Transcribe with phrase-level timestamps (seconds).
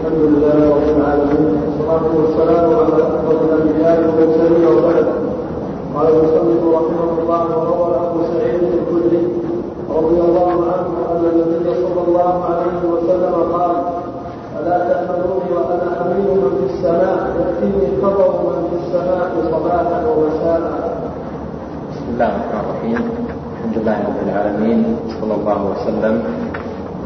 [0.00, 5.06] الحمد لله رب العالمين والصلاة والسلام على أفضل الأنبياء والمرسلين وبعد.
[5.94, 9.22] قال المصنف رحمه الله وروى أبو سعيد الخدري
[9.98, 13.72] رضي الله عنه أن النبي صلى الله عليه وسلم قال
[14.58, 20.60] ألا تأمنوني وأنا أمين من في السماء يأتيني خبر من في السماء صباحا ومساء.
[21.92, 23.00] بسم الله الرحمن الرحيم.
[23.52, 24.80] الحمد لله رب العالمين
[25.20, 26.14] صلى الله وسلم.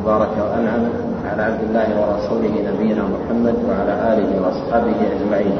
[0.04, 1.03] وبارك وانعم
[1.34, 5.58] على عبد الله ورسوله نبينا محمد وعلى آله وأصحابه أجمعين.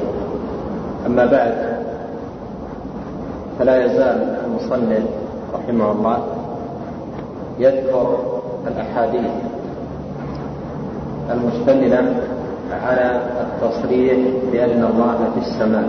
[1.06, 1.54] أما بعد
[3.58, 5.04] فلا يزال المصنف
[5.54, 6.18] رحمه الله
[7.58, 8.18] يذكر
[8.66, 9.30] الأحاديث
[11.30, 12.02] المشتملة
[12.86, 14.18] على التصريح
[14.52, 15.88] بأن الله في السماء.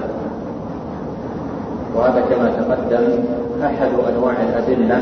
[1.95, 3.05] وهذا كما تقدم
[3.63, 4.99] أحد أنواع الأدلة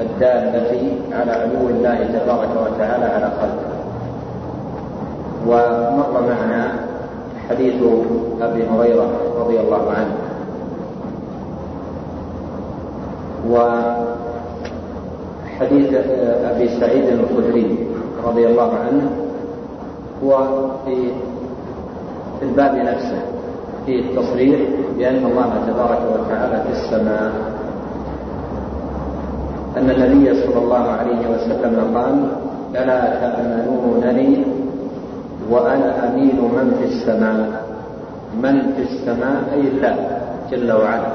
[0.00, 0.72] الدالة
[1.12, 3.65] على علو الله تبارك وتعالى على خلقه.
[5.46, 6.62] ومر معنا
[7.48, 7.74] حديث
[8.40, 10.16] أبي هريرة رضي الله عنه.
[15.56, 15.94] وحديث
[16.44, 17.86] أبي سعيد الخدري
[18.24, 19.10] رضي الله عنه
[20.24, 20.38] هو
[20.84, 20.94] في
[22.40, 23.22] في الباب نفسه
[23.86, 24.60] فيه التصريح
[24.98, 27.32] بأن الله تبارك وتعالى في السماء.
[29.76, 32.28] أن النبي صلى الله عليه وسلم قال
[32.82, 34.44] ألا تأمنونني
[35.50, 37.66] وأنا أمين من في السماء.
[38.42, 39.96] من في السماء أي الله
[40.50, 41.12] جل وعلا.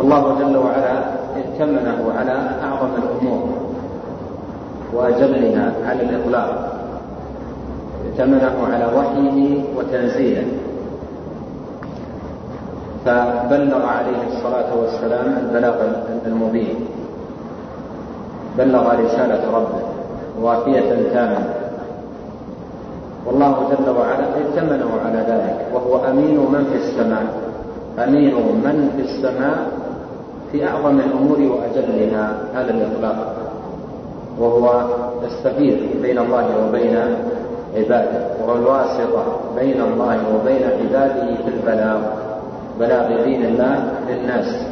[0.00, 0.94] الله جل وعلا
[1.36, 3.48] ائتمنه على أعظم الأمور
[4.94, 6.50] وأجلها على الإطلاق.
[8.06, 10.46] ائتمنه على وحيه وتنزيله.
[13.04, 15.74] فبلغ عليه الصلاة والسلام البلاغ
[16.26, 16.74] المبين.
[18.58, 19.82] بلغ رسالة ربه
[20.42, 21.61] وافية تامة.
[23.26, 27.26] والله جل وعلا ائتمنه على ذلك وهو أمين من في السماء
[27.98, 29.58] أمين من في السماء
[30.52, 33.34] في أعظم الأمور وأجلها على الإطلاق
[34.38, 34.82] وهو
[35.24, 36.96] السفير بين الله وبين
[37.76, 39.24] عباده وهو الواسطة
[39.56, 41.98] بين الله وبين عباده في البلاغ
[42.80, 44.66] بلاغ دين الله للناس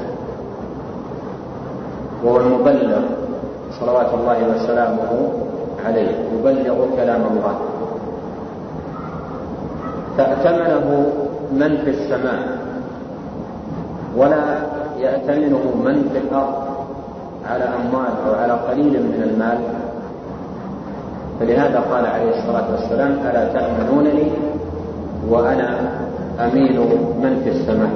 [2.25, 3.01] وهو المبلغ
[3.81, 5.29] صلوات الله وسلامه
[5.87, 7.55] عليه يبلغ كلام الله.
[10.21, 11.07] فأتمنه
[11.53, 12.59] من في السماء
[14.17, 14.45] ولا
[14.99, 16.55] يأتمنه من في الأرض
[17.51, 19.59] على أموال أو على قليل من المال.
[21.41, 24.29] فلهذا قال عليه الصلاة والسلام ألا تأمنونني
[25.29, 25.79] وأنا
[26.41, 26.77] أمين
[27.23, 27.91] من في السماء.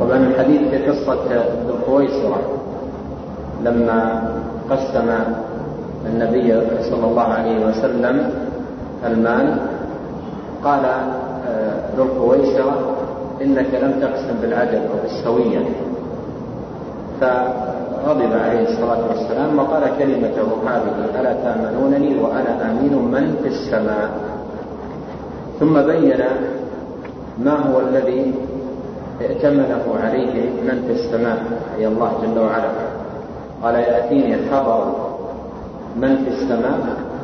[0.00, 1.14] طبعا الحديث في قصة
[1.66, 2.40] ذو القويسرة
[3.64, 4.22] لما
[4.70, 5.08] قسم
[6.06, 6.60] النبي
[6.90, 8.47] صلى الله عليه وسلم
[9.06, 9.56] المال
[10.64, 10.82] قال
[11.96, 12.74] ذو القويسرة
[13.42, 15.64] إنك لم تقسم بالعدل أو بالسوية.
[17.20, 24.10] فغضب عليه الصلاة والسلام وقال كلمته هذه ألا تأمنونني وأنا أمين من في السماء؟
[25.60, 26.20] ثم بين
[27.38, 28.34] ما هو الذي
[29.20, 31.38] ائتمنه عليه من في السماء
[31.78, 32.70] أي الله جل وعلا.
[33.62, 34.92] قال يأتيني خبر
[35.96, 36.78] من في السماء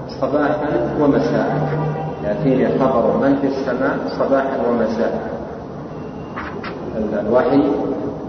[0.08, 0.70] صباحا
[1.00, 1.48] ومساء.
[2.24, 5.12] يأتيني خبر من في السماء صباحا ومساء.
[6.96, 7.62] الوحي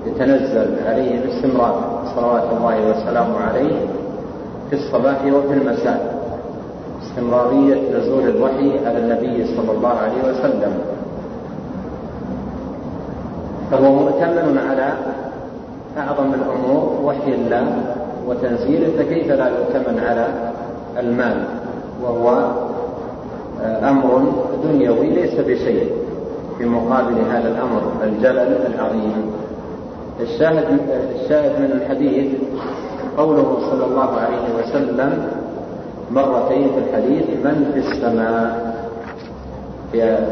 [0.06, 2.02] يتنزل عليه باستمرار.
[2.16, 3.76] صلوات الله وسلامه عليه
[4.70, 6.16] في الصباح وفي المساء.
[7.04, 10.74] استمرارية نزول الوحي على النبي صلى الله عليه وسلم.
[13.72, 14.94] فهو مؤتمن على
[15.98, 17.66] أعظم الأمور وحي الله
[18.28, 20.28] وتنزيله فكيف لا يؤتمن على
[21.00, 21.65] المال؟
[22.04, 22.52] وهو
[23.64, 24.24] أمر
[24.64, 25.92] دنيوي ليس بشيء
[26.58, 29.32] في مقابل هذا الأمر الجلل العظيم.
[30.22, 30.80] الشاهد
[31.16, 32.32] الشاهد من الحديث
[33.18, 35.28] قوله صلى الله عليه وسلم
[36.12, 38.76] مرتين في الحديث من في السماء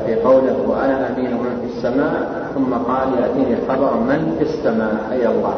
[0.06, 5.28] في قوله وأنا أمين من في السماء ثم قال يأتيني الخبر من في السماء أي
[5.28, 5.56] الله.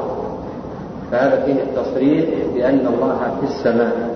[1.11, 4.14] فهذا فيه التصريح بأن الله في السماء.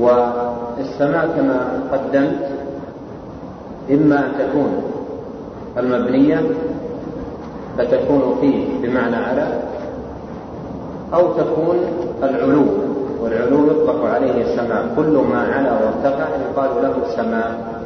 [0.00, 2.48] والسماء كما قدمت
[3.90, 4.82] إما أن تكون
[5.78, 6.40] المبنية
[7.78, 9.62] فتكون فيه بمعنى على
[11.14, 11.76] أو تكون
[12.22, 12.66] العلو
[13.22, 14.86] والعلو يطلق عليه السماء.
[14.96, 17.76] كل ما علا وارتفع يقال له سماء.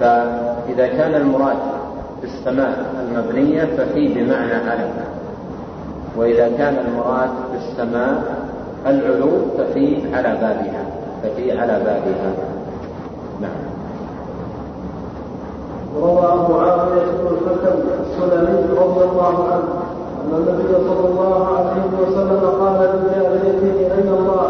[0.00, 1.56] فإذا كان المراد
[2.22, 4.88] بالسماء المبنية ففي بمعنى على
[6.16, 8.41] وإذا كان المراد بالسماء
[8.86, 10.84] العلو ففي على بابها
[11.22, 12.32] ففي على بابها.
[13.40, 13.72] نعم.
[15.96, 19.82] وروى معاوية بن الحكم السلمي رضي الله عنه
[20.22, 24.48] أن النبي صلى الله عليه وسلم قال للجارية أين الله؟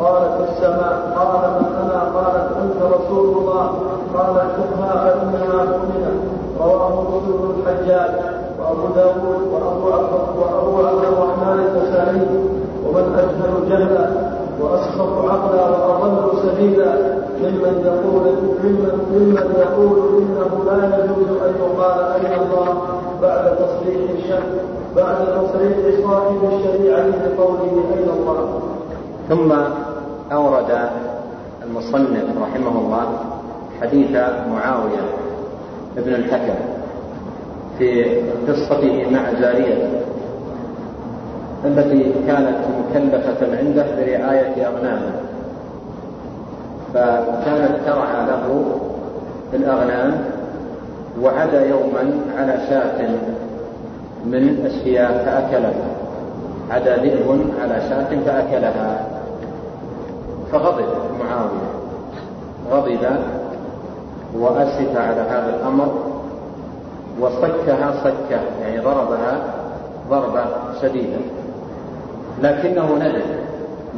[0.00, 1.14] قالت في السماء.
[1.16, 3.70] قال من أنا؟ قالت أنت رسول الله.
[4.14, 6.12] قال اكتبها فإنها مؤمنة.
[6.60, 8.14] رواه مسلم بن الحجاج
[8.60, 12.26] وأبو داود وأبو عبد وأبو عبد الرحمن النسائي
[12.86, 14.08] ومن أجهل جهلا
[14.60, 15.66] وأسخط عقلا
[16.42, 16.92] سبيلا
[17.42, 18.24] ممن يقول
[18.64, 22.82] ممن ممن يقول إنه لا يجوز أن يقال أين الله
[23.22, 24.42] بعد تصريح الشك
[24.96, 27.04] بعد تصريح صاحب الشريعة
[27.36, 28.60] بقوله أين الله.
[29.28, 29.52] ثم
[30.32, 30.78] أورد
[31.66, 33.06] المصنف رحمه الله
[33.82, 34.10] حديث
[34.50, 35.02] معاوية
[35.96, 36.54] بن الحكم
[37.78, 38.04] في
[38.48, 39.88] قصته مع جاريته
[41.64, 42.56] التي كانت
[42.90, 45.12] مكلفة عنده برعاية أغنامه
[46.94, 48.64] فكانت ترعى له
[49.54, 50.24] الأغنام
[51.22, 53.08] وعدا يوما على شاة
[54.24, 56.02] من الشياه فأكلها
[56.70, 59.06] عدا ذئب على شاة فأكلها.
[60.52, 60.86] فغضب
[61.20, 61.72] معاوية.
[62.70, 63.16] غضب
[64.34, 65.94] وأسف على هذا الأمر
[67.20, 69.40] وصكها صكة يعني ضربها
[70.10, 70.44] ضربة
[70.82, 71.18] شديدة.
[72.42, 73.22] لكنه ندم.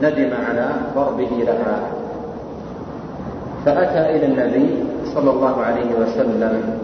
[0.02, 0.66] ندم على
[0.96, 1.93] ضربه لها.
[3.64, 4.84] فأتى إلى النبي
[5.14, 6.78] صلى الله عليه وسلم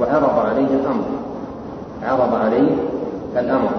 [0.00, 1.04] وعرض عليه الأمر.
[2.04, 2.70] عرض عليه
[3.36, 3.70] الأمر.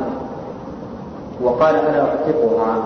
[1.43, 2.83] وقال أنا أعتقها؟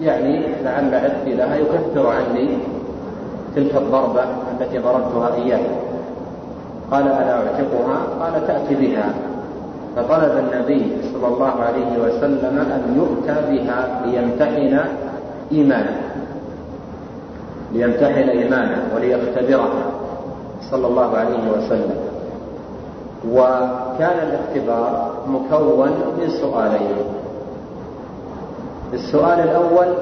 [0.00, 2.48] يعني لعل عتقي لها يكفر عني
[3.56, 4.22] تلك الضربة
[4.60, 5.60] التي ضربتها إياه
[6.90, 9.14] قال ألا أعتقها؟ قال تأتي بها.
[9.96, 14.80] فطلب النبي صلى الله عليه وسلم أن يؤتى بها ليمتحن
[15.52, 16.09] إيمانه.
[17.72, 19.84] ليمتحن إيمانه وليختبرها
[20.70, 21.96] صلى الله عليه وسلم.
[23.30, 27.04] وكان الاختبار مكون من سؤالين.
[28.92, 29.94] السؤال الأول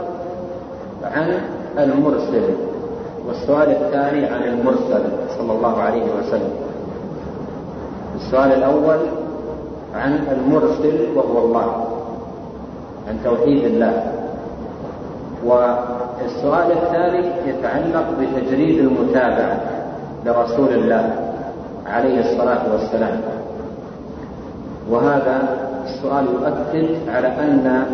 [1.05, 1.41] عن
[1.79, 2.55] المرسل
[3.29, 5.03] والسؤال الثاني عن المرسل
[5.39, 6.53] صلى الله عليه وسلم.
[8.17, 8.99] السؤال الأول
[9.95, 11.87] عن المرسل وهو الله
[13.09, 14.13] عن توحيد الله.
[16.23, 19.61] والسؤال الثاني يتعلق بتجريد المتابعة
[20.27, 21.15] لرسول الله
[21.87, 23.21] عليه الصلاة والسلام.
[24.91, 25.43] وهذا
[25.85, 27.85] السؤال يؤكد على أن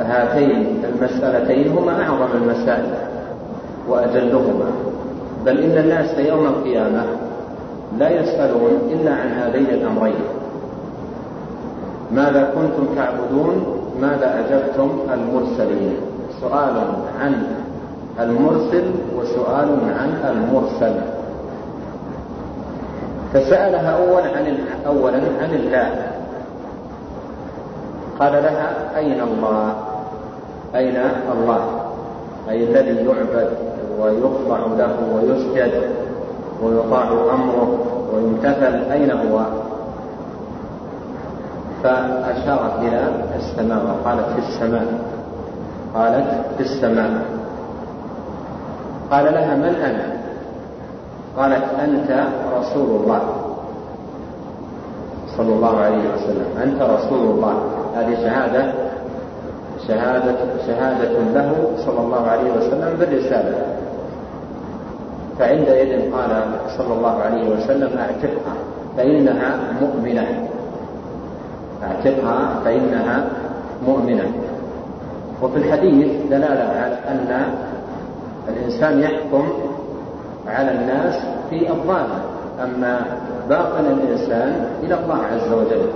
[0.00, 2.94] هاتين المسألتين هما أعظم المسائل
[3.88, 4.70] وأجلهما.
[5.46, 7.02] بل إن الناس يوم القيامة
[7.98, 10.24] لا يسألون إلا عن هذين الأمرين.
[12.12, 15.96] ماذا كنتم تعبدون؟ ماذا أجبتم المرسلين؟
[16.40, 16.76] سؤال
[17.20, 17.42] عن
[18.20, 18.84] المرسل
[19.16, 19.68] وسؤال
[19.98, 20.94] عن المرسل.
[23.32, 26.06] فسألها أولا عن أولا عن الله
[28.20, 29.74] قال لها أين الله؟
[30.74, 30.96] أين
[31.32, 31.64] الله؟
[32.48, 33.50] أي الذي يعبد
[34.00, 35.90] ويخضع له ويسجد
[36.62, 37.78] ويطاع أمره
[38.14, 39.40] ويمتثل أين هو؟
[41.82, 45.15] فأشارت إلى السماء وقالت في السماء.
[45.96, 47.10] قالت في السماء
[49.10, 50.06] قال لها من أنا؟
[51.36, 52.26] قالت أنت
[52.58, 53.20] رسول الله.
[55.36, 56.46] صلى الله عليه وسلم.
[56.62, 57.54] أنت رسول الله.
[57.96, 58.72] هذه شهادة
[59.88, 60.36] شهادة
[60.66, 61.52] شهادة له
[61.86, 63.58] صلى الله عليه وسلم بالرسالة.
[65.38, 66.42] فعندئذ قال
[66.78, 68.54] صلى الله عليه وسلم اعتقها
[68.96, 70.48] فإنها مؤمنة.
[71.82, 73.26] اعتقها فإنها
[73.86, 74.45] مؤمنة.
[75.42, 77.52] وفي الحديث دلالة على أن
[78.48, 79.48] الإنسان يحكم
[80.46, 81.14] على الناس
[81.50, 82.20] في الظاهر
[82.64, 83.00] أما
[83.48, 85.86] باطن الإنسان إلى الله عز وجل.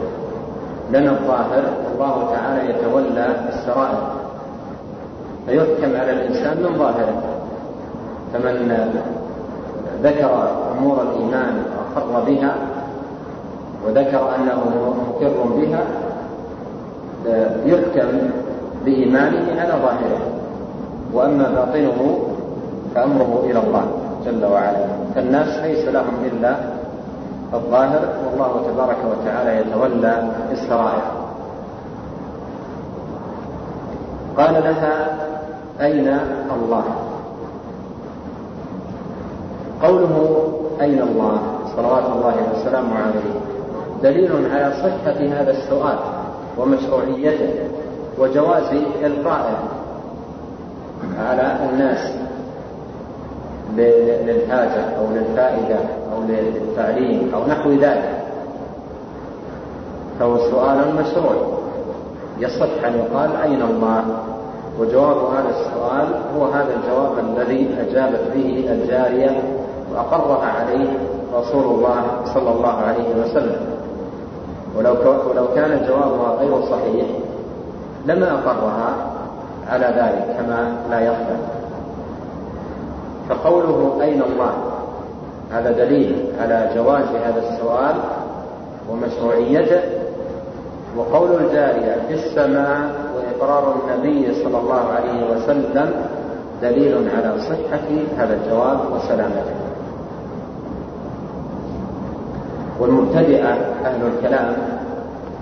[0.92, 1.62] لنا الظاهر
[1.94, 4.02] الله تعالى يتولى السرائر
[5.46, 7.22] فيحكم على الإنسان من ظاهره.
[8.32, 8.84] فمن
[10.02, 11.62] ذكر أمور الإيمان
[11.96, 12.54] وأقر بها
[13.86, 14.60] وذكر أنه
[15.08, 15.84] مقر بها
[17.66, 18.30] يحكم
[18.84, 20.20] بإيمانه على ظاهره.
[21.12, 22.18] وأما باطنه
[22.94, 23.84] فأمره إلى الله
[24.26, 24.86] جل وعلا.
[25.14, 26.56] فالناس ليس لهم إلا
[27.54, 31.02] الظاهر والله تبارك وتعالى يتولى السرائر
[34.36, 35.18] قال لها
[35.80, 36.18] أين
[36.56, 36.84] الله؟
[39.82, 40.46] قوله
[40.80, 41.38] أين الله؟
[41.76, 43.30] صلوات الله وسلامه عليه.
[44.02, 45.98] دليل على صحة هذا السؤال
[46.58, 47.69] ومشروعيته.
[48.18, 49.58] وجواز إلقائه
[51.18, 52.12] على الناس
[54.26, 55.78] للحاجة أو للفائدة
[56.12, 58.22] أو للتعليم أو نحو ذلك.
[60.18, 61.60] فهو سؤال مشروع.
[62.38, 64.04] يصح أن يقال أين الله؟
[64.80, 69.42] وجواب هذا السؤال هو هذا الجواب الذي أجابت به الجارية
[69.92, 70.88] وأقرها عليه
[71.34, 72.02] رسول الله
[72.34, 73.60] صلى الله عليه وسلم.
[74.78, 74.94] ولو
[75.30, 77.06] ولو كان جوابها غير صحيح
[78.06, 78.94] لما أقرها
[79.68, 81.36] على ذلك كما لا يخفى.
[83.28, 84.52] فقوله أين الله؟
[85.52, 87.94] هذا دليل على جواز هذا السؤال
[88.90, 89.80] ومشروعيته.
[90.96, 95.90] وقول الجارية في السماء وإقرار النبي صلى الله عليه وسلم
[96.62, 97.88] دليل على صحة
[98.18, 99.54] هذا الجواب وسلامته.
[102.80, 103.52] والمبتدئة
[103.84, 104.79] أهل الكلام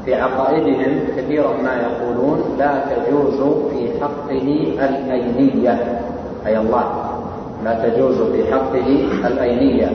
[0.09, 6.01] في عقائدهم كثيرا ما يقولون لا تجوز في حقه الأينية.
[6.47, 6.85] أي الله
[7.65, 9.91] لا تجوز في حقه الأينية.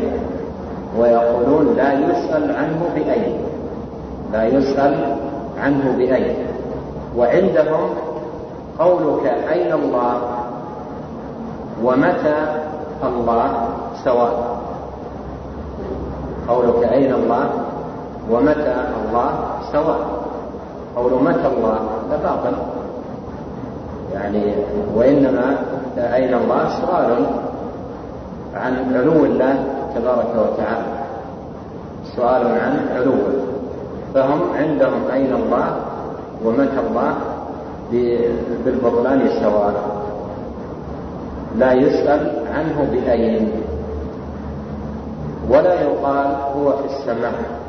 [1.00, 3.38] ويقولون لا يسأل عنه بأين.
[4.34, 5.16] لا يسأل
[5.60, 6.36] عنه بأين.
[7.18, 7.90] وعندهم
[8.80, 10.22] قولك أين الله؟
[11.84, 12.36] ومتى
[13.04, 13.68] الله؟
[14.04, 14.58] سواء.
[16.48, 17.50] قولك أين الله؟
[18.32, 19.32] ومتى الله
[19.72, 20.00] سواء
[20.96, 22.56] قول متى الله؟ هذا باطل.
[24.14, 24.56] يعني
[24.96, 25.58] وإنما
[25.98, 27.26] أين الله؟ سؤال
[28.56, 29.56] عن علو الله
[29.96, 30.92] تبارك وتعالى.
[32.16, 33.34] سؤال عن علوه
[34.14, 35.68] فهم عندهم أين الله
[36.46, 37.14] ومتى الله
[38.66, 39.74] بالبطلان سواء
[41.58, 42.22] لا يسأل
[42.54, 43.52] عنه بأين.
[45.50, 47.63] ولا يقال هو في السماء.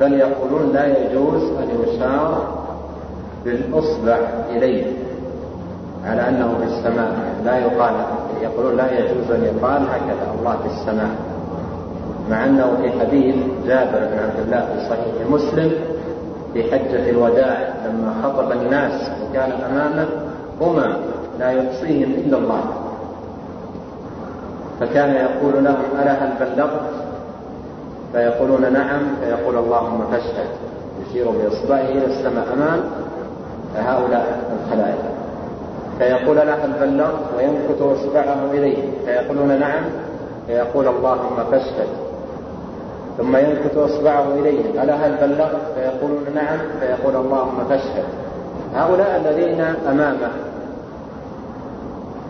[0.00, 2.48] بل يقولون لا يجوز أن يشار
[3.44, 4.18] بالإصبع
[4.50, 4.92] إليه
[6.04, 7.12] على أنه في السماء.
[7.44, 7.94] لا يقال
[8.42, 11.10] يقولون لا يجوز أن يقال هكذا الله في السماء.
[12.30, 13.34] مع أنه في حديث
[13.66, 15.72] جابر بن عبد الله في صحيح مسلم
[16.54, 20.08] في حجة الوداع لما خطب الناس وكان أمامه
[20.60, 20.96] هما
[21.38, 22.60] لا يحصيهم إلا الله.
[24.80, 27.09] فكان يقول لهم ألا هل بلغت؟
[28.12, 30.48] فيقولون نعم فيقول اللهم فاشهد.
[31.06, 32.80] يشير بإصبعه إلى السماء أمام
[33.76, 35.02] هؤلاء الخلائق.
[35.98, 38.82] فيقول لا هل بلغت وينكت إصبعه إليه.
[39.06, 39.82] فيقولون نعم
[40.46, 41.88] فيقول اللهم فاشهد.
[43.18, 44.82] ثم ينكت إصبعه إليه.
[44.82, 48.04] ألا هل بلغت فيقولون نعم فيقول اللهم فاشهد.
[48.74, 50.30] هؤلاء الذين أمامه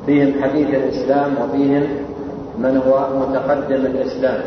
[0.06, 1.86] فيهم حديث الإسلام وفيهم
[2.58, 4.40] من هو متقدم الإسلام.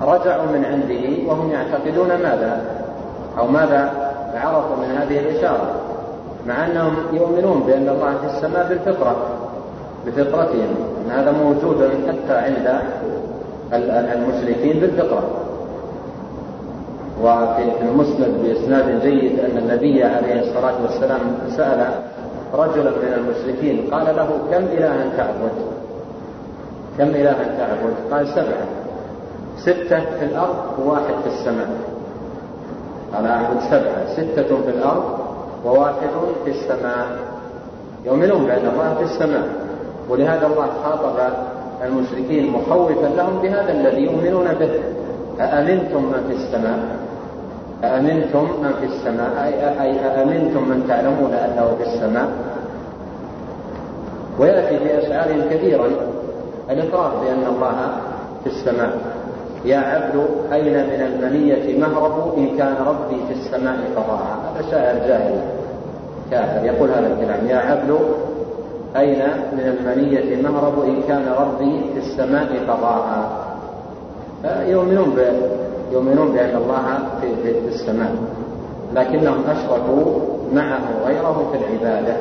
[0.00, 2.62] رجعوا من عنده وهم يعتقدون ماذا؟
[3.38, 3.92] أو ماذا
[4.34, 5.70] عرفوا من هذه الإشارة؟
[6.46, 9.16] مع أنهم يؤمنون بأن الله في السماء بالفطرة
[10.06, 10.74] بفطرتهم.
[11.04, 12.80] أن هذا موجود حتى عند
[14.12, 15.22] المشركين بالفطرة.
[17.22, 21.20] وفي المسند بإسناد جيد أن النبي عليه الصلاة والسلام
[21.56, 21.86] سأل
[22.54, 25.52] رجلا من المشركين قال له كم إلها تعبد؟
[26.98, 28.79] كم إلها تعبد؟ قال سبعة.
[29.62, 31.68] ستة في الأرض وواحد في السماء.
[33.14, 34.06] قال أعبد سبعة.
[34.16, 35.18] ستة في الأرض
[35.64, 36.10] وواحد
[36.44, 37.06] في السماء.
[38.04, 39.48] يؤمنون بأن الله في السماء.
[40.08, 41.16] ولهذا الله خاطب
[41.84, 44.70] المشركين مخوفا لهم بهذا الذي يؤمنون به.
[45.40, 46.78] أأمنتم من في السماء؟
[47.84, 52.28] أأمنتم من في السماء؟ أي, أي أأمنتم من تعلمون أنه في السماء؟
[54.38, 55.86] ويأتي في أشعارهم كثيرا
[56.70, 57.76] الإقرار بأن الله
[58.44, 58.98] في السماء.
[59.64, 65.40] يا عبد أين من المنية مهرب؟ إن كان ربي في السماء قضاها هذا شاعر جاهل
[66.30, 67.46] كافر يقول هذا الكلام.
[67.46, 67.98] يا عبد
[68.96, 73.46] أين من المنية مهرب؟ إن كان ربي في السماء قضاها
[74.66, 75.16] يؤمنون
[75.92, 78.14] يؤمنون بأن الله في, في, السماء.
[78.94, 80.20] لكنهم أشركوا
[80.52, 82.16] معه غيره في العبادة.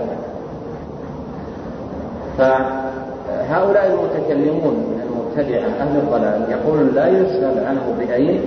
[2.38, 4.99] فهؤلاء المتكلمون
[5.40, 6.52] المبتدعة أهل الضلال.
[6.52, 8.42] يقولون لا يسأل عنه بأين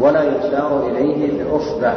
[0.00, 1.94] ولا يشار إليه بإصبع.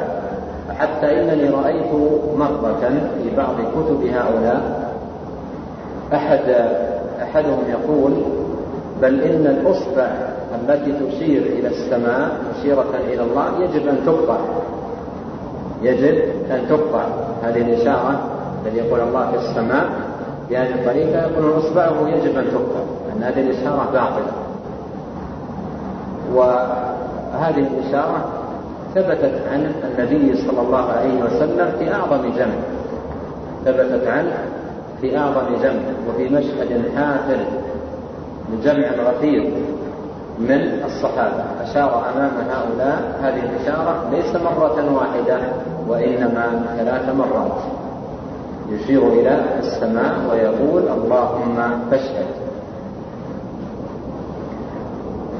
[0.79, 1.93] حتى إنني رأيت
[2.37, 4.89] مرة في بعض كتب هؤلاء.
[6.13, 6.55] أحد
[7.21, 8.11] أحدهم يقول
[9.01, 10.07] بل إن الأصبع
[10.55, 14.37] التي تشير إلى السماء مشيرة إلى الله يجب أن تقطع
[15.81, 17.03] يجب أن تقطع
[17.43, 18.19] هذه الإشارة
[18.65, 19.85] الذي يقول الله في السماء.
[20.49, 24.31] بهذه الطريقة يقول إصبعه يجب أن تقطع أن هذه الإشارة باطلة.
[26.33, 28.25] وهذه الإشارة
[28.95, 32.55] ثبتت عن النبي صلى الله عليه وسلم في أعظم جمع
[33.65, 34.37] ثبتت عنه
[35.01, 37.39] في أعظم جمع وفي مشهد حافل
[38.53, 39.53] لجمع غفير
[40.39, 41.43] من الصحابة.
[41.63, 45.39] أشار أمام هؤلاء هذه الإشارة ليس مرة واحدة
[45.87, 47.57] وإنما ثلاث مرات.
[48.69, 52.25] يشير إلى السماء ويقول اللهم فاشهد.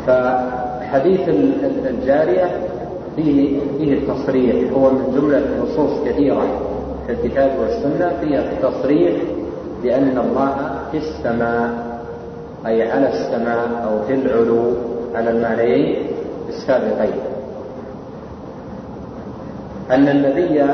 [0.07, 1.29] فحديث
[1.89, 2.45] الجارية
[3.15, 6.47] فيه فيه التصريح هو من جملة نصوص كثيرة
[7.07, 9.21] في الكتاب والسنة فيها التصريح
[9.83, 11.69] بأن الله في السماء
[12.67, 14.73] أي على السماء أو في العلو
[15.15, 16.07] على المعنيين
[16.49, 17.19] السابقين
[19.91, 20.65] أن النبي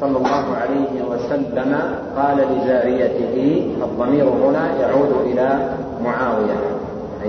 [0.00, 1.76] صلى الله عليه وسلم
[2.16, 5.58] قال لجاريته الضمير هنا يعود إلى
[6.04, 6.77] معاوية.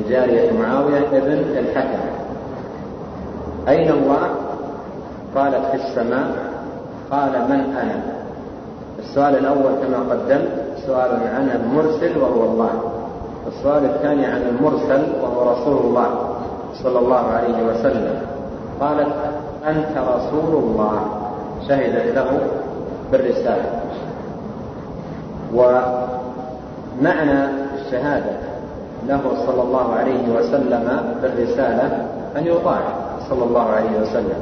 [0.09, 1.99] جارية معاوية ابن الحكم.
[3.67, 4.29] أين الله؟
[5.35, 6.31] قالت في السماء.
[7.11, 8.01] قال من أنا؟
[8.99, 10.49] السؤال الأول كما قدمت
[10.87, 12.69] سؤال عن المرسل وهو الله.
[13.47, 16.07] السؤال الثاني عن المرسل وهو رسول الله
[16.83, 18.21] صلى الله عليه وسلم.
[18.79, 19.15] قالت
[19.67, 21.05] أنت رسول الله.
[21.67, 22.39] شهدت له
[23.11, 23.81] بالرسالة.
[25.53, 27.39] ومعنى
[27.75, 28.38] الشهادة
[29.07, 30.85] له صلى الله عليه وسلم
[31.21, 32.05] بالرسالة
[32.37, 32.81] أن يطاع
[33.29, 34.39] صلى الله عليه وسلم.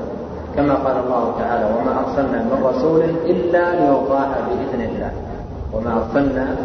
[0.55, 5.11] كما قال الله تعالى وما أرسلنا من رسول إلا ليطاع بإذن الله.
[5.73, 6.55] وما أرسلنا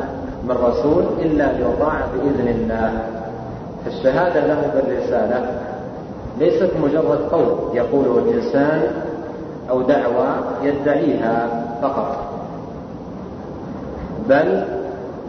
[0.48, 2.92] من رسول إلا ليطاع بإذن الله.
[3.84, 5.60] فالشهادة له بالرسالة
[6.38, 8.82] ليست مجرد قول يقوله الإنسان
[9.70, 10.26] أو دعوة
[10.62, 12.16] يدعيها فقط
[14.28, 14.64] بل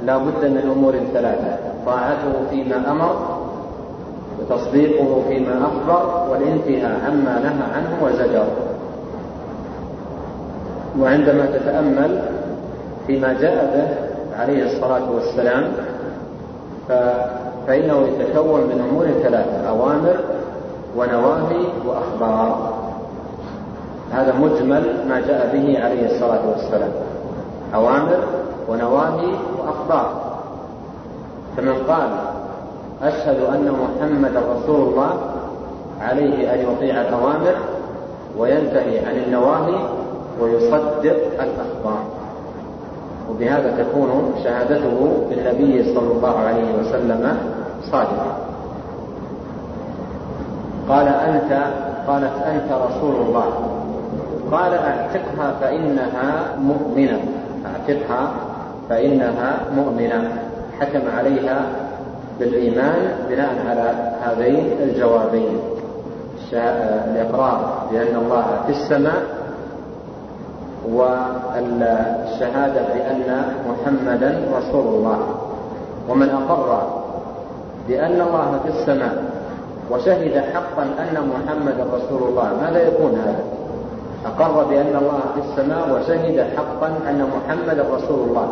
[0.05, 1.72] لا بد من أمور ثلاثة.
[1.85, 3.15] طاعته فيما أمر
[4.39, 8.45] وتصديقه فيما أخبر والانتهاء عما نهى عنه وزجر.
[10.99, 12.21] وعندما تتأمل
[13.07, 13.87] فيما جاء به
[14.39, 15.71] عليه الصلاة والسلام
[17.67, 20.15] فإنه يتكون من أمور ثلاثة أوامر
[20.97, 22.73] ونواهي وأخبار.
[24.11, 26.91] هذا مجمل ما جاء به عليه الصلاة والسلام
[27.75, 28.19] أوامر
[28.69, 29.27] ونواهي
[29.59, 30.22] وأخبار.
[31.57, 32.09] فمن قال
[33.03, 35.13] أشهد أن محمدا رسول الله
[36.01, 37.55] عليه أن يطيع الأوامر
[38.37, 39.79] وينتهي عن النواهي
[40.41, 42.03] ويصدق الأخبار.
[43.29, 47.37] وبهذا تكون شهادته بالنبي صلى الله عليه وسلم
[47.91, 48.37] صادقة.
[50.89, 51.63] قال أنت
[52.07, 53.53] قالت أنت رسول الله
[54.51, 57.19] قال أعتقها فإنها مؤمنة.
[57.65, 58.31] أعتقها
[58.89, 60.52] فإنها مؤمنة.
[60.79, 61.65] حكم عليها
[62.39, 65.59] بالإيمان بناء على هذين الجوابين.
[66.53, 69.23] الإقرار بأن الله في السماء
[70.89, 75.19] والشهادة بأن محمدا رسول الله.
[76.09, 76.87] ومن أقر
[77.87, 79.23] بأن الله في السماء
[79.91, 83.43] وشهد حقا أن محمدا رسول الله ماذا يكون هذا؟
[84.25, 88.47] أقر بأن الله في السماء وشهد حقا أن محمدا رسول الله.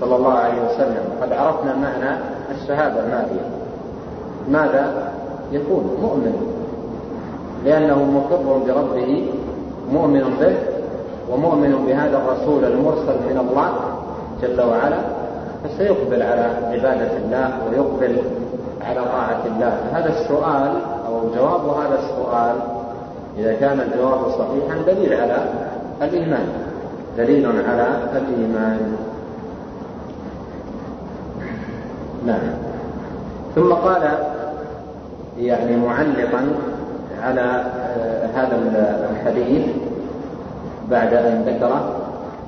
[0.00, 1.04] صلى الله عليه وسلم.
[1.22, 2.18] قد عرفنا معنى
[2.50, 3.40] الشهادة ما هي
[4.48, 5.12] ماذا
[5.52, 6.34] يكون مؤمن؟
[7.64, 9.32] لأنه مقر بربه
[9.92, 10.56] مؤمن به
[11.30, 13.70] ومؤمن بهذا الرسول المرسل من الله
[14.42, 14.98] جل وعلا
[15.64, 18.16] فسيقبل على عبادة الله ويقبل
[18.82, 19.80] على طاعة الله.
[19.92, 20.72] فهذا السؤال
[21.08, 22.56] أو جواب هذا السؤال
[23.38, 25.36] إذا كان الجواب صحيحا دليل على
[26.02, 26.48] الإيمان.
[27.16, 28.96] دليل على الإيمان.
[32.26, 32.50] نعم.
[33.54, 34.02] ثم قال
[35.38, 36.46] يعني معلقا
[37.22, 37.64] على
[38.34, 38.58] هذا
[39.10, 39.66] الحديث
[40.90, 41.92] بعد أن ذكره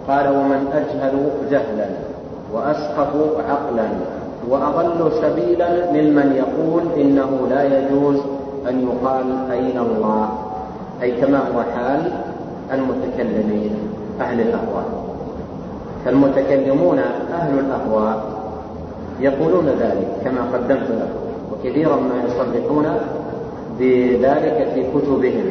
[0.08, 1.86] قال ومن أجهل جهلا
[2.52, 3.16] وأسخف
[3.48, 3.88] عقلا
[4.48, 8.16] وأضل سبيلا ممن يقول إنه لا يجوز
[8.68, 10.28] أن يقال أين الله.
[11.02, 12.12] أي كما هو حال
[12.72, 13.76] المتكلمين
[14.20, 14.84] أهل الأهواء.
[16.04, 16.98] فالمتكلمون
[17.34, 18.24] أهل الأهواء.
[19.20, 21.20] يقولون ذلك كما قدمت لكم
[21.52, 22.86] وكثيرا ما يصرحون
[23.78, 25.50] بذلك في كتبهم.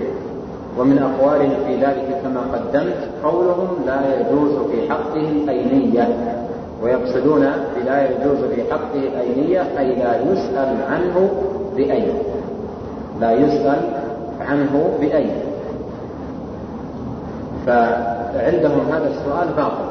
[0.78, 6.08] ومن أقوالهم في ذلك كما قدمت قولهم لا يجوز في حقه الأينية
[6.84, 11.30] ويقصدون بلا يجوز في حقه الأينية أي لا يسأل عنه
[11.76, 12.14] بأين
[13.20, 13.80] لا يسأل
[14.40, 15.32] عنه بأين
[17.66, 19.90] فعندهم هذا السؤال باطل.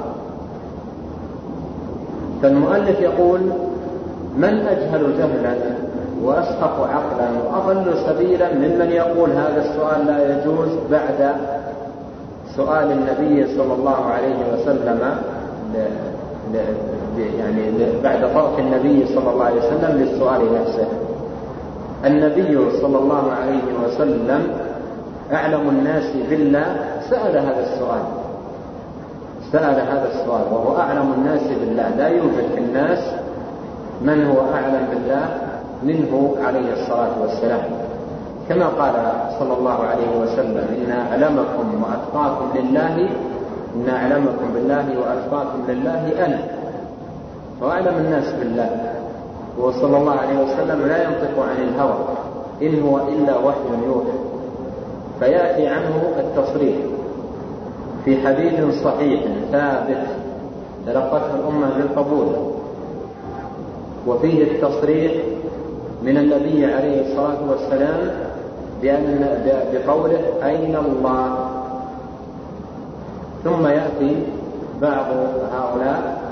[2.43, 3.41] فالمؤلف يقول
[4.39, 5.55] من أجهل جهلا
[6.23, 11.35] وأسقط عقلا وأضل سبيلا ممن يقول هذا السؤال لا يجوز بعد
[12.57, 15.01] سؤال النبي صلى الله عليه وسلم
[17.39, 17.63] يعني
[18.05, 20.89] بعد ترك النبي صلى الله عليه وسلم للسؤال نفسه.
[22.05, 24.43] النبي صلى الله عليه وسلم
[25.33, 26.77] أعلم الناس بالله
[27.11, 28.03] سأل هذا السؤال.
[29.53, 31.89] سأل هذا السؤال وهو أعلم الناس بالله.
[31.99, 32.99] لا يوجد في الناس
[34.01, 35.27] من هو أعلم بالله؟
[35.83, 37.61] منه عليه الصلاة والسلام.
[38.49, 38.93] كما قال
[39.39, 43.09] صلى الله عليه وسلم إن أعلمكم وأتقاكم لله
[43.77, 46.39] إن أعلمكم بالله وأتقاكم لله أنا
[47.63, 48.71] وأعلم الناس بالله.
[49.59, 51.99] وصلى الله عليه وسلم لا ينطق عن الهوى
[52.63, 54.19] إن هو إلا وحي يوحى.
[55.21, 56.77] فيأتي عنه التصريح
[58.05, 59.21] في حديث صحيح
[59.53, 60.07] ثابت
[60.87, 62.58] تلقته الأمة بالقبول.
[64.07, 65.13] وفيه التصريح
[66.03, 68.11] من النبي عليه الصلاة والسلام
[68.83, 69.39] بأن
[69.73, 71.49] بقوله أين الله؟
[73.45, 74.17] ثم يأتي
[74.83, 75.07] بعض
[75.53, 76.23] هؤلاء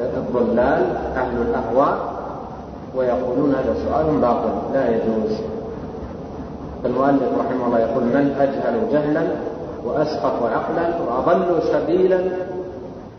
[0.00, 2.12] الضلال أهل الأهواء
[2.96, 5.38] ويقولون هذا سؤال باطل لا يجوز.
[6.82, 9.22] فالمؤلف رحمه الله يقول من أجهل جهلا
[9.84, 12.18] وأسقط عقلا وأضل سبيلا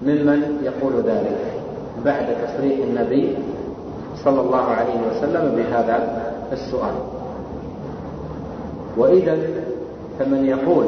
[0.01, 1.37] ممن يقول ذلك؟
[2.05, 3.35] بعد تصريح النبي
[4.23, 6.93] صلى الله عليه وسلم بهذا السؤال.
[8.97, 9.37] وإذا
[10.19, 10.85] فمن يقول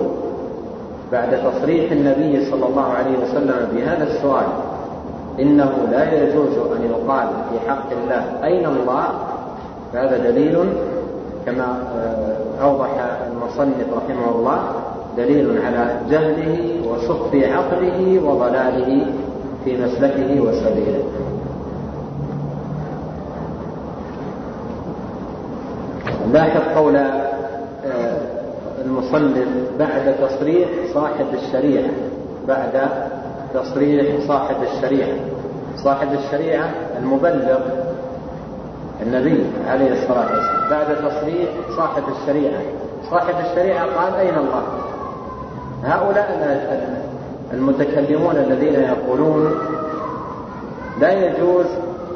[1.12, 4.46] بعد تصريح النبي صلى الله عليه وسلم بهذا السؤال
[5.40, 9.08] إنه لا يجوز أن يقال في حق الله أين الله
[9.94, 10.58] فهذا دليل
[11.46, 12.90] كما آه، أوضح
[13.32, 14.60] المصنف رحمه الله
[15.18, 19.06] دليل على جهله وسخف عقله وضلاله
[19.66, 21.04] في مسلكه وسبيله.
[26.36, 28.18] لاحظ قول آه،
[28.86, 29.48] المصنف
[29.80, 31.90] بعد تصريح صاحب الشريعة
[32.48, 32.90] بعد
[33.54, 35.18] تصريح صاحب الشريعة.
[35.84, 36.70] صاحب الشريعة
[37.00, 37.60] المبلغ
[39.02, 42.62] النبي عليه الصلاة والسلام بعد تصريح صاحب الشريعة.
[43.10, 44.64] صاحب الشريعة قال أين الله؟
[45.84, 46.30] هؤلاء
[47.54, 49.52] المتكلمون الذين يقولون
[51.00, 51.66] لا يجوز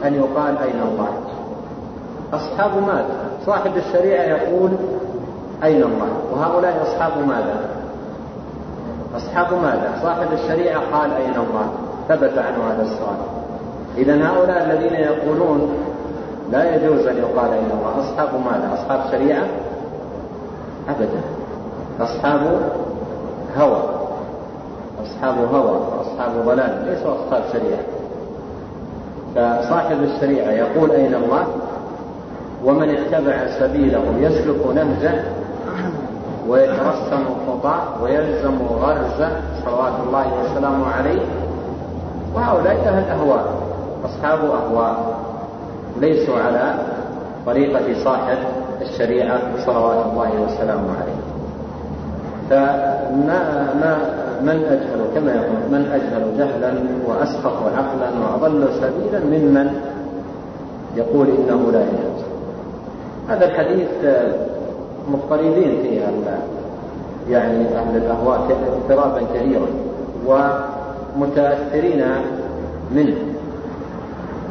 [0.06, 1.10] أن يقال أين الله.
[2.34, 4.72] أصحاب ماذا صاحب الشريعة يقول
[5.64, 7.56] أين الله؟ وهؤلاء أصحاب ماذا؟
[9.18, 11.68] أصحاب ماذا؟ صاحب الشريعة قال أين الله؟
[12.10, 13.18] ثبت عنه هذا السؤال.
[13.98, 15.72] إذا هؤلاء الذين يقولون
[16.52, 19.44] لا يجوز أن يقال أين الله أصحاب ماذا؟ أصحاب شريعة؟
[20.90, 21.22] أبدا.
[22.02, 22.42] أصحاب
[23.58, 23.84] هوى.
[25.06, 27.84] أصحاب هوى وأصحاب ضلال ليسوا أصحاب شريعة.
[29.36, 31.48] فصاحب الشريعة يقول أين الله؟
[32.66, 35.24] ومن اتبع سبيله يسلك نهجه
[36.48, 39.30] ويترسم الخطى ويلزم غرزه
[39.66, 41.22] صلوات الله وسلامه عليه.
[42.36, 43.46] وهؤلاء أهل أهواء
[44.06, 45.20] أصحاب أهواء
[46.00, 46.74] ليسوا على
[47.46, 48.38] طريقة صاحب
[48.82, 51.20] الشريعة صلوات الله وسلامه عليه.
[52.50, 53.98] فما ما
[54.42, 56.74] من أجهل كما يقول من أجهل جهلا
[57.08, 59.82] وأسخط عقلا وأضل سبيلا ممن
[60.96, 62.19] يقول إنه لا يجوز.
[63.30, 63.88] هذا الحديث
[65.12, 66.02] مضطربين فيه
[67.30, 69.68] يعني أهل الأهواء اضطرابا كثيرا
[70.26, 72.06] ومتأثرين
[72.92, 73.18] منه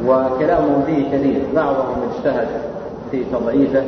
[0.05, 1.41] وكلامهم فيه كثير.
[1.55, 2.47] بعضهم اجتهد
[3.11, 3.83] في تضعيفه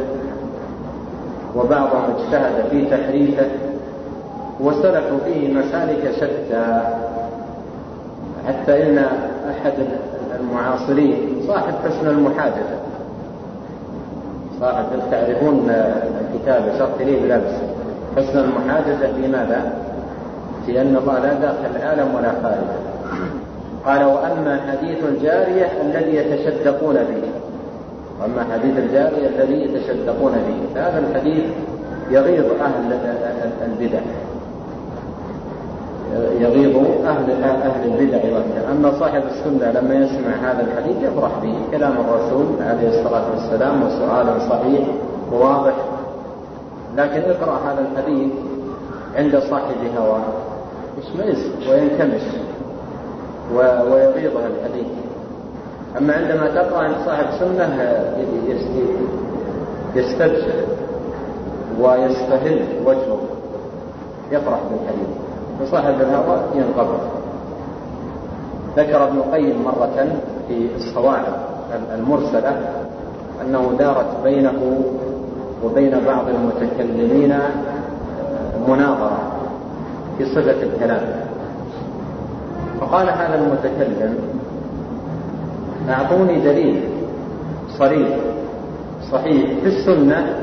[1.56, 3.46] وبعضهم اجتهد في تحريفه
[4.60, 6.82] وسلكوا فيه مسالك شتى.
[8.48, 8.98] حتى إن
[9.50, 9.74] أحد
[10.40, 12.81] المعاصرين صاحب حسن المحادثة
[14.62, 17.54] صاحب تعرفون الكتاب شرط لي بلبس
[18.18, 19.74] حسن المحادثة في ماذا؟
[20.66, 22.82] في أن الله لا داخل العالم ولا خارجه.
[23.86, 27.24] قال وأما حديث الجارية الذي يتشدقون به.
[28.22, 30.76] وأما حديث الجارية الذي يتشدقون به.
[30.76, 31.44] فهذا الحديث
[32.12, 33.00] يغيظ أهل
[33.66, 34.00] البدع.
[36.40, 41.94] يغيظ أهل أهل البدع والبدع، أما صاحب السنة لما يسمع هذا الحديث يفرح به، كلام
[41.98, 44.88] الرسول عليه الصلاة والسلام وسؤال صحيح
[45.34, 45.74] وواضح،
[46.98, 48.32] لكن اقرأ هذا الحديث
[49.16, 50.24] عند صاحب هواه
[50.98, 52.22] يشمئز وينكمش
[53.56, 54.88] ويغيظ الحديث.
[55.98, 57.80] أما عندما تقرأ عند صاحب سنة
[59.96, 60.66] يستبشر
[61.80, 63.20] ويستهل وجهه.
[64.32, 65.08] يفرح بالحديث.
[65.62, 67.00] وصاحب الهوى ينقبض
[68.78, 70.08] ذكر ابن القيم مرة
[70.48, 71.48] في الصواعق
[71.96, 72.56] المرسلة
[73.42, 74.82] أنه دارت بينه
[75.64, 77.34] وبين بعض المتكلمين
[78.68, 79.20] مناظرة
[80.18, 81.02] في صفة الكلام.
[82.82, 84.18] فقال هذا المتكلم
[85.90, 86.84] أعطوني دليل
[87.80, 88.10] صريح
[89.12, 90.36] صحيح في السنة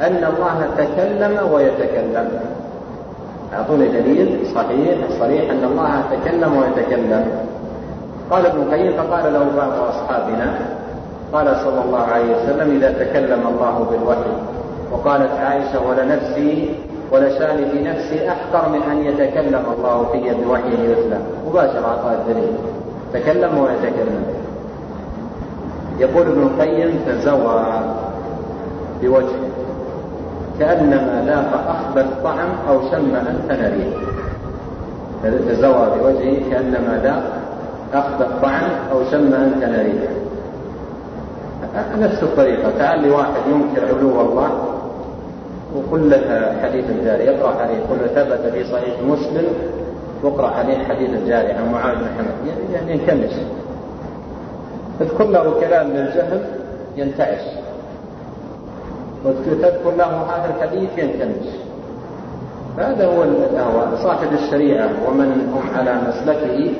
[0.00, 2.28] أن الله تكلم ويتكلم.
[3.54, 7.26] أعطوني دليل صحيح صريح أن الله تكلم ويتكلم.
[8.30, 10.58] قال ابن القيم فقال له بعض أصحابنا
[11.32, 14.32] قال صلى الله عليه وسلم إذا تكلم الله بالوحي
[14.92, 16.74] وقالت عائشة ولنفسي
[17.12, 22.52] ولشاني في نفسي أحقر من أن يتكلم الله في بوحي يتلى مباشرة أعطاه الدليل.
[23.12, 24.24] تكلم ويتكلم.
[25.98, 27.64] يقول ابن القيم تزوى
[29.02, 29.46] بوجهه
[30.58, 33.92] كأنما لاق أخبث الطعم أو شم أنت نريه
[35.48, 37.22] تزوى بوجهه كأنما لاق
[37.94, 40.08] أخبث طعم أو شم أنت نريه
[41.98, 42.70] نفس الطريقة.
[42.78, 44.50] تعال لي واحد ينكر علو الله
[45.74, 47.24] وقل له حديث الجاري.
[47.24, 49.46] يقرأ حديث قل ثبت في صحيح مسلم
[50.22, 52.56] واقرأ عليه حديث الجاري عن معاذ بن حمد.
[52.72, 53.32] يعني ينكمش
[55.00, 56.40] تذكر له كلام للجهل
[56.96, 57.40] ينتعش.
[59.26, 61.46] وتذكر له هذا الحديث ينكمش
[62.78, 66.72] هذا هو الأهواء صاحب الشريعة ومن هم على مسلكه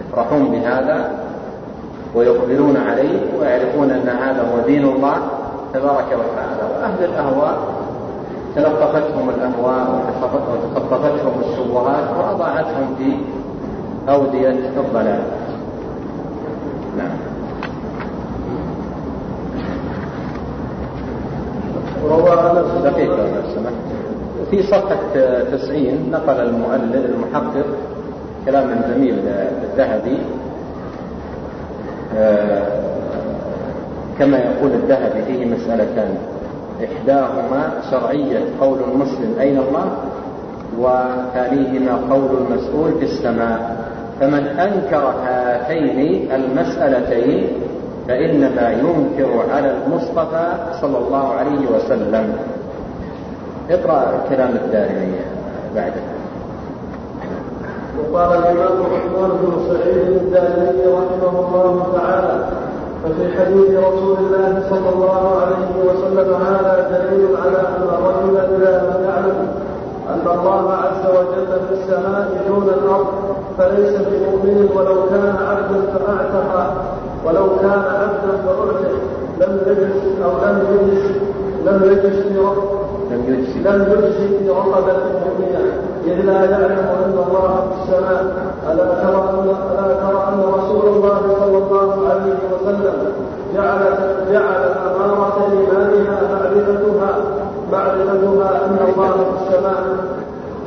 [0.00, 1.10] يفرحون بهذا
[2.14, 5.16] ويقبلون عليه ويعرفون أن هذا هو دين الله
[5.74, 6.74] تبارك وتعالى.
[6.74, 7.58] وأهل الأهواء
[8.56, 10.04] تلطفتهم الأهواء
[10.74, 13.16] وتخطفتهم الشبهات وأضاعتهم في
[14.08, 15.22] أودية الضلال.
[16.98, 17.25] نعم.
[22.84, 23.74] دقيقة لو سمحت.
[24.50, 24.96] في صفحة
[25.52, 27.66] تسعين نقل المؤلف المحقق
[28.46, 29.18] كلام من زميل
[29.62, 30.18] الذهبي
[34.18, 36.14] كما يقول الذهبي فيه مسألتان.
[36.84, 39.86] إحداهما شرعية قول المسلم أين الله؟
[40.78, 43.86] وثانيهما قول المسؤول في السماء.
[44.20, 47.48] فمن أنكر هاتين المسألتين
[48.08, 50.46] فإنما ينكر على المصطفى
[50.80, 52.36] صلى الله عليه وسلم.
[53.70, 55.14] اقرأ كلام الدارمي
[55.74, 56.02] بعده.
[57.98, 62.44] وقال الإمام عثمان بن سعيد الدارمي رحمه الله تعالى
[63.04, 69.04] ففي حديث رسول الله صلى الله عليه وسلم هذا دليل على أن الرجل إذا لم
[69.04, 69.48] يعلم
[70.08, 73.06] أن الله عز وجل في السماء دون الأرض
[73.58, 76.74] فليس بمؤمن ولو كان عبدا فأعتق
[77.26, 78.94] ولو كان عبدا فأعتق
[79.40, 81.04] لم يجلس أو لم يجلس
[81.66, 84.92] لم يجلس في لم يجزي في رقبة
[85.24, 85.62] مؤمنة
[86.06, 88.22] إذ لا يعلم أن الله في السماء.
[88.72, 93.12] ألا ترى أن ألا ترى أن رسول الله صلى الله عليه وسلم
[93.54, 93.80] جعل
[94.32, 94.62] جعل
[94.94, 97.10] أمارة إيمانها معرفتها
[97.72, 99.82] معرفتها أن الله في السماء.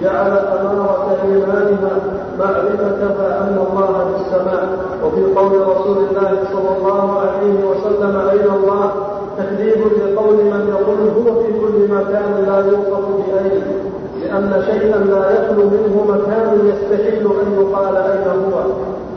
[0.01, 1.93] جعل أمارة إيمانها
[2.39, 4.67] معرفتها أن الله في السماء.
[5.03, 8.91] وفي قول رسول الله صلى الله عليه وسلم أين الله؟
[9.37, 13.63] تكذيب لقول من يقول هو في كل مكان لا يوصف بأين.
[14.21, 18.59] لأن شيئا لا يخلو منه مكان يستحيل أن يقال أين هو.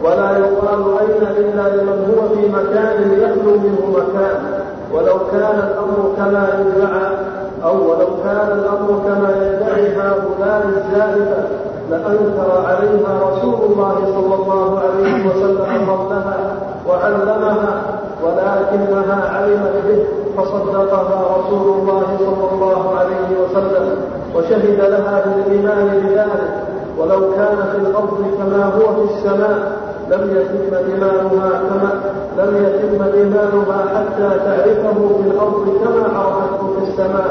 [0.04, 4.62] ولا يقال أين إلا لمن هو في مكان يخلو منه مكان.
[4.92, 7.21] ولو كان الأمر كما يدعى
[7.64, 11.42] أو ولو كان الأمر كما يدعي هؤلاء الزائفة
[11.90, 16.38] لأنكر عليها رسول الله صلى الله عليه وسلم قولها
[16.88, 17.82] وعلمها
[18.24, 20.04] ولكنها علمت به
[20.36, 23.96] فصدقها رسول الله صلى الله عليه وسلم
[24.36, 26.62] وشهد لها بالإيمان بذلك.
[26.98, 29.72] ولو كان في الأرض كما هو في السماء
[30.10, 31.90] لم يتم إيمانها كما
[32.38, 36.51] لم يتم إيمانها حتى تعرفه في الأرض كما عرفته في
[36.88, 37.26] السماء.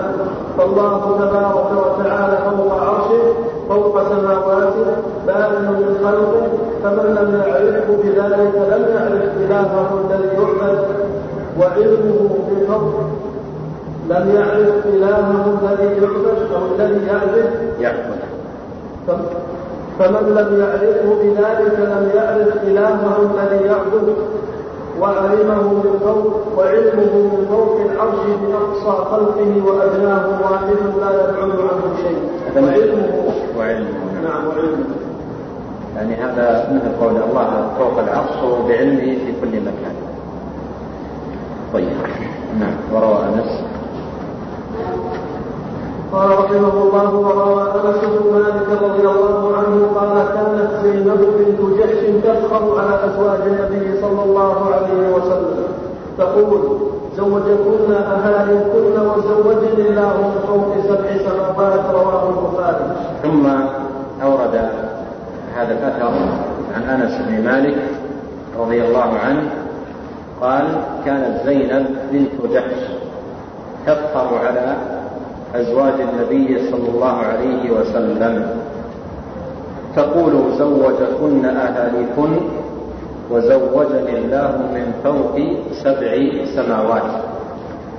[0.57, 3.23] فالله تبارك وتعالى فوق عرشه
[3.69, 4.87] فوق سماواته
[5.27, 6.45] بارئ من خلقه
[6.83, 10.87] فمن لم يعرفه بذلك لم يعرف إلهه الذي يعبد.
[11.59, 12.93] وعلمه بفضل
[14.09, 17.47] لم يعرف إلهه الذي يعبد أو الذي يعبد.
[17.79, 18.21] يعبد
[19.99, 24.07] فمن لم يعرفه بذلك لم يعرف إلهه الذي يعبد.
[24.99, 30.67] وعلمه من فوق وعلمه من فوق العرش بأقصى خلقه وأدناه واحد
[30.99, 32.21] لا يبعد عنه شيء.
[32.55, 33.33] وعلمه.
[33.57, 34.21] وعلمه.
[34.23, 34.85] نعم وعلمه.
[35.95, 39.95] يعني هذا مثل قول الله فوق العرش وبعلمه في كل مكان.
[41.73, 41.89] طيب.
[42.59, 43.61] نعم وروى أنس.
[46.11, 52.01] قال رحمه الله وروى أنس بن مالك رضي الله عنه قال كانت زينب بنت جحش
[52.23, 55.63] تفخر على أزواج النبي صلى الله عليه وسلم
[56.17, 56.77] تقول
[57.17, 62.85] زوجكن أهاليكن وزوجني الله من فوق سبع سماوات رواه البخاري.
[63.23, 63.47] ثم
[64.23, 64.55] أورد
[65.55, 66.11] هذا الأثر
[66.75, 67.77] عن أنس بن مالك
[68.59, 69.49] رضي الله عنه
[70.41, 70.65] قال
[71.05, 72.81] كانت زينب بنت جحش
[73.85, 74.75] تفخر على
[75.55, 78.47] أزواج النبي صلى الله عليه وسلم.
[79.95, 82.31] تقول زوجكن أهاليكن
[83.31, 85.39] وزوجني الله من فوق
[85.83, 86.11] سبع
[86.55, 87.11] سماوات.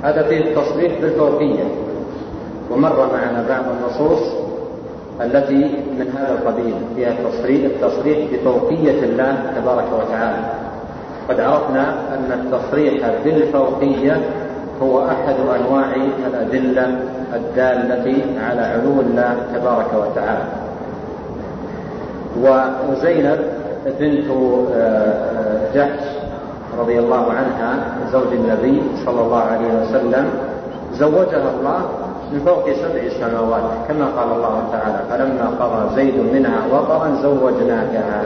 [0.03, 1.65] هذا فيه التصريح بالفوقية.
[2.71, 4.23] ومر معنا بعض النصوص
[5.21, 10.45] التي من هذا القبيل فيها التصريح التصريح بفوقية الله تبارك وتعالى.
[11.29, 14.21] قد عرفنا أن التصريح بالفوقية
[14.83, 15.95] هو أحد أنواع
[16.27, 16.99] الأدلة
[17.35, 20.45] الدالة على علو الله تبارك وتعالى.
[22.91, 23.39] وزينب
[24.01, 24.31] بنت
[24.75, 26.05] آه، جحش
[26.79, 27.75] رضي الله عنها
[28.13, 30.31] زوج النبي صلى الله عليه وسلم
[30.95, 31.81] زوجها الله
[32.33, 38.23] من فوق سبع سماوات كما قال الله تعالى فلما قضى زيد منها وطرا زوجناكها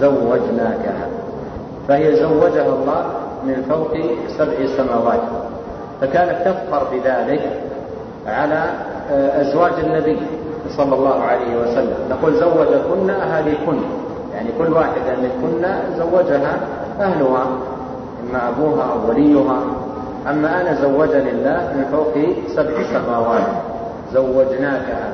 [0.00, 1.06] زوجناكها.
[1.88, 3.04] فهي زوجها الله
[3.44, 3.92] من فوق
[4.38, 5.20] سبع سماوات.
[6.00, 7.42] فكانت تفخر بذلك
[8.26, 8.64] على
[9.10, 10.18] آه، أزواج النبي
[10.76, 11.96] صلى الله عليه وسلم.
[12.10, 13.78] نقول زوجكن أهاليكن.
[14.34, 15.66] يعني كل واحدة منكن
[15.98, 16.56] زوجها
[17.00, 17.46] أهلها
[18.22, 19.60] إما أبوها أو وليها.
[20.30, 22.14] أما أنا زوجني الله من فوق
[22.56, 23.46] سبع سماوات.
[24.14, 25.08] زوجناكها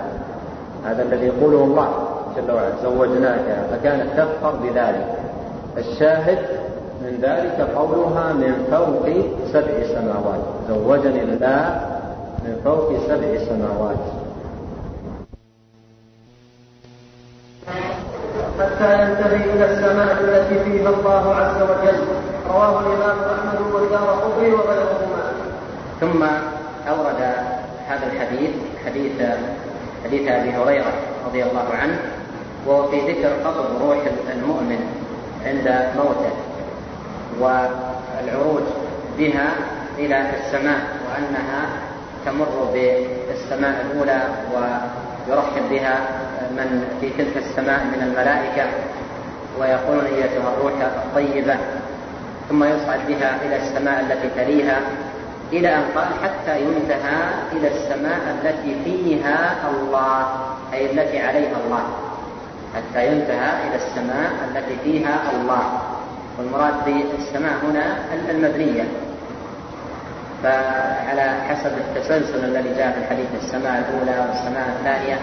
[0.84, 1.88] هذا الذي يقوله الله
[2.36, 5.06] جل وعلا زوجناكها فكانت تفخر بذلك.
[5.78, 6.38] الشاهد
[7.02, 9.08] من ذلك قولها من فوق
[9.52, 10.40] سبع سماوات.
[10.68, 11.91] زوجني الله
[12.44, 14.02] من فوق سبع سماوات.
[18.60, 22.22] حتى ينتهي إلى السماء التي فيها الله عز وجل.
[22.48, 25.32] رواه الإمام أحمد والدار قطري وغيرهما
[26.00, 26.22] ثم
[26.88, 27.22] أورد
[27.88, 28.50] هذا الحديث
[28.86, 29.12] حديث
[30.04, 30.92] حديث أبي هريرة
[31.26, 32.00] رضي الله عنه
[32.66, 33.98] وهو في ذكر قبض روح
[34.32, 34.80] المؤمن
[35.44, 36.32] عند موته
[37.40, 38.62] والعروج
[39.18, 39.48] بها
[39.98, 41.68] إلى السماء وأنها
[42.26, 44.22] تمر بالسماء الأولى
[44.54, 46.00] ويرحب بها
[46.50, 48.64] من في تلك السماء من الملائكة
[49.60, 51.56] ويقولون أيتها الروح الطيبة
[52.48, 54.80] ثم يصعد بها إلى السماء التي تليها
[55.52, 60.26] إلى أن قال حتى ينتهى إلى السماء التي فيها الله
[60.72, 61.84] أي التي عليها الله
[62.76, 65.80] حتى ينتهى إلى السماء التي فيها الله.
[66.38, 67.96] والمراد بالسماء هنا
[68.30, 68.84] المبنية.
[70.42, 75.18] فعلى حسب التسلسل الذي جاء في الحديث السماء الأولى والسماء الثانية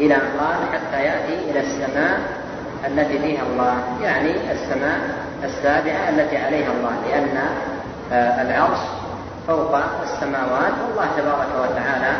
[0.00, 2.18] إلى أن قال حتى يأتي إلى السماء
[2.86, 4.98] التي فيها الله يعني السماء
[5.44, 7.38] السابعة التي عليها الله لأن
[8.12, 8.78] آه، العرش
[9.46, 12.16] فوق السماوات والله تبارك وتعالى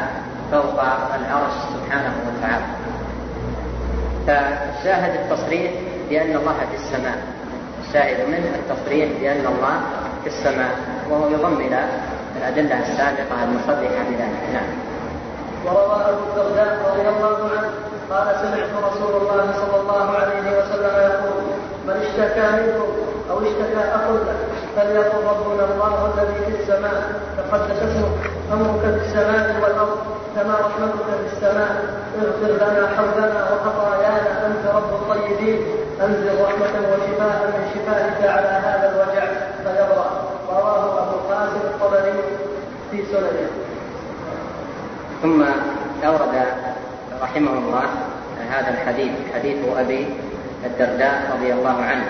[0.52, 0.80] فوق
[1.14, 2.64] العرش سبحانه وتعالى.
[4.26, 5.72] فشاهد التصريح
[6.10, 7.18] بأن الله في السماء
[7.88, 9.80] الشاهد منه التصريح بأن الله
[10.22, 10.70] في السماء
[11.10, 11.84] وهو يضم إلى
[12.38, 14.42] الأدلة السابقة المصرحة بذلك.
[14.52, 14.68] نعم.
[15.66, 17.70] وروى أبو الدرداء رضي الله عنه
[18.10, 21.44] قال سمعت رسول الله صلى الله عليه وسلم يقول
[21.86, 22.88] من اشتكى منكم
[23.30, 24.36] أو اشتكى أخ له
[24.76, 27.02] فليقل ربنا الله الذي في السماء
[27.36, 29.98] تقدس اسمك أمرك في السماء والأرض
[30.36, 31.70] كما رحمتك في السماء
[32.22, 35.60] اغفر لنا حولنا وخطايانا أنت رب الطيبين
[36.04, 39.24] أنزل رحمة وشفاء من شفائك على هذا الوجع
[39.64, 40.10] فيبرأ
[40.48, 42.22] رواه أبو القاسم الطبري
[42.90, 43.05] في سننه
[45.22, 45.42] ثم
[46.06, 46.46] أورد
[47.22, 47.84] رحمه الله
[48.50, 50.06] هذا الحديث حديث أبي
[50.64, 52.04] الدرداء رضي الله عنه.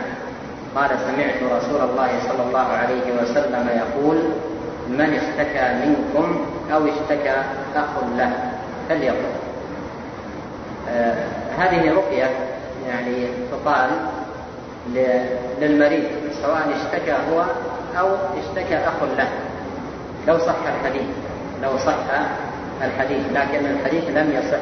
[0.77, 4.17] قال سمعت رسول الله صلى الله عليه وسلم يقول
[4.89, 7.37] من اشتكى منكم أو اشتكى
[7.77, 8.33] أخ له
[8.89, 9.33] فليقل.
[10.91, 11.25] آه
[11.59, 12.31] هذه رقية
[12.89, 13.91] يعني تقال
[15.61, 16.05] للمريض
[16.43, 17.45] سواء اشتكى هو
[17.99, 19.29] أو اشتكى أخ له.
[20.27, 21.09] لو صح الحديث
[21.63, 21.95] لو صح
[22.85, 24.59] الحديث لكن الحديث لم يصح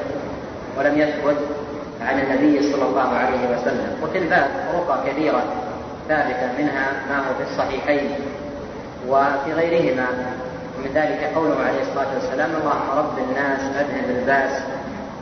[0.79, 1.37] ولم يثبت
[2.03, 3.97] عن النبي صلى الله عليه وسلم.
[4.03, 5.43] وفي الباب رقى كثيرة
[6.09, 8.11] ثابتة منها ما هو في الصحيحين
[9.09, 10.07] وفي غيرهما.
[10.79, 14.63] ومن ذلك قوله عليه الصلاة والسلام اللهم رب الناس أذهب الباس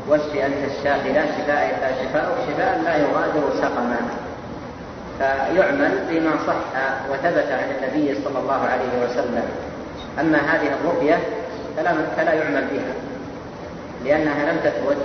[0.09, 4.01] واشف أنت الشافي لا شفاء إلا شفاءك شفاء لا يغادر سقما.
[5.19, 9.45] فيعمل بما صح وثبت عن النبي صلى الله عليه وسلم.
[10.21, 11.19] أما هذه الرقية
[11.77, 12.95] فلا, فلا يعمل بها
[14.05, 14.97] لأنها لم تثبت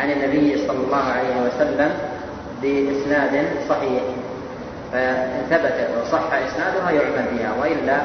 [0.00, 1.90] عن النبي صلى الله عليه وسلم
[2.62, 4.02] بإسناد صحيح.
[4.92, 7.96] فإن ثبتت وصح إسنادها يعمل بها وإلا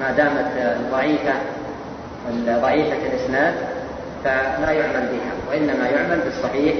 [0.00, 1.32] ما دامت ضعيفة
[2.46, 3.54] ضعيفة الإسناد
[4.24, 6.74] فلا يعمل بها وإنما يعمل بالصحيح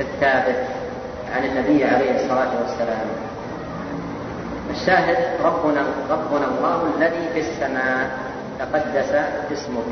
[0.00, 0.64] الثابت
[1.36, 3.06] عن النبي عليه الصلاة والسلام.
[4.70, 8.10] الشاهد ربنا ربنا الله الذي في السماء.
[8.58, 9.10] تقدس
[9.52, 9.84] اسمك.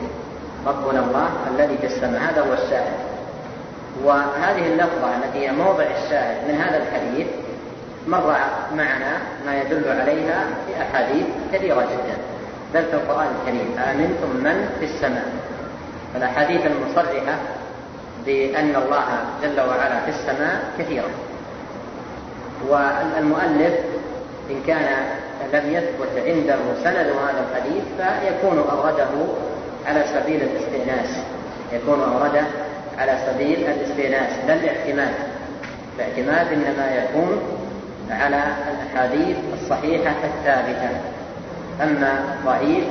[0.66, 2.92] ربنا الله الذي في السماء هذا هو الشاهد
[4.04, 7.26] وهذه اللفظة التي هي موضع الشاهد من هذا الحديث
[8.06, 8.36] مر
[8.74, 12.16] معنا ما يدل عليها في أحاديث كثيرة جدا.
[12.74, 15.32] بل في القرآن الكريم آمنتم من في السماء؟
[16.16, 17.38] الأحاديث المصرحة
[18.26, 19.04] بأن الله
[19.42, 21.10] جل وعلا في السماء كثيرة.
[22.68, 23.74] والمؤلف
[24.50, 25.06] إن كان
[25.53, 29.09] لم يثبت عنده سند هذا الحديث فيكون أورده
[29.86, 31.09] على سبيل الاستئناس.
[31.72, 32.44] يكون أورده
[32.98, 35.14] على سبيل الاستئناس لا الاعتماد
[35.96, 37.42] الاعتماد إنما يكون
[38.11, 40.90] على الأحاديث الصحيحة الثابتة.
[41.82, 42.84] أما الضعيف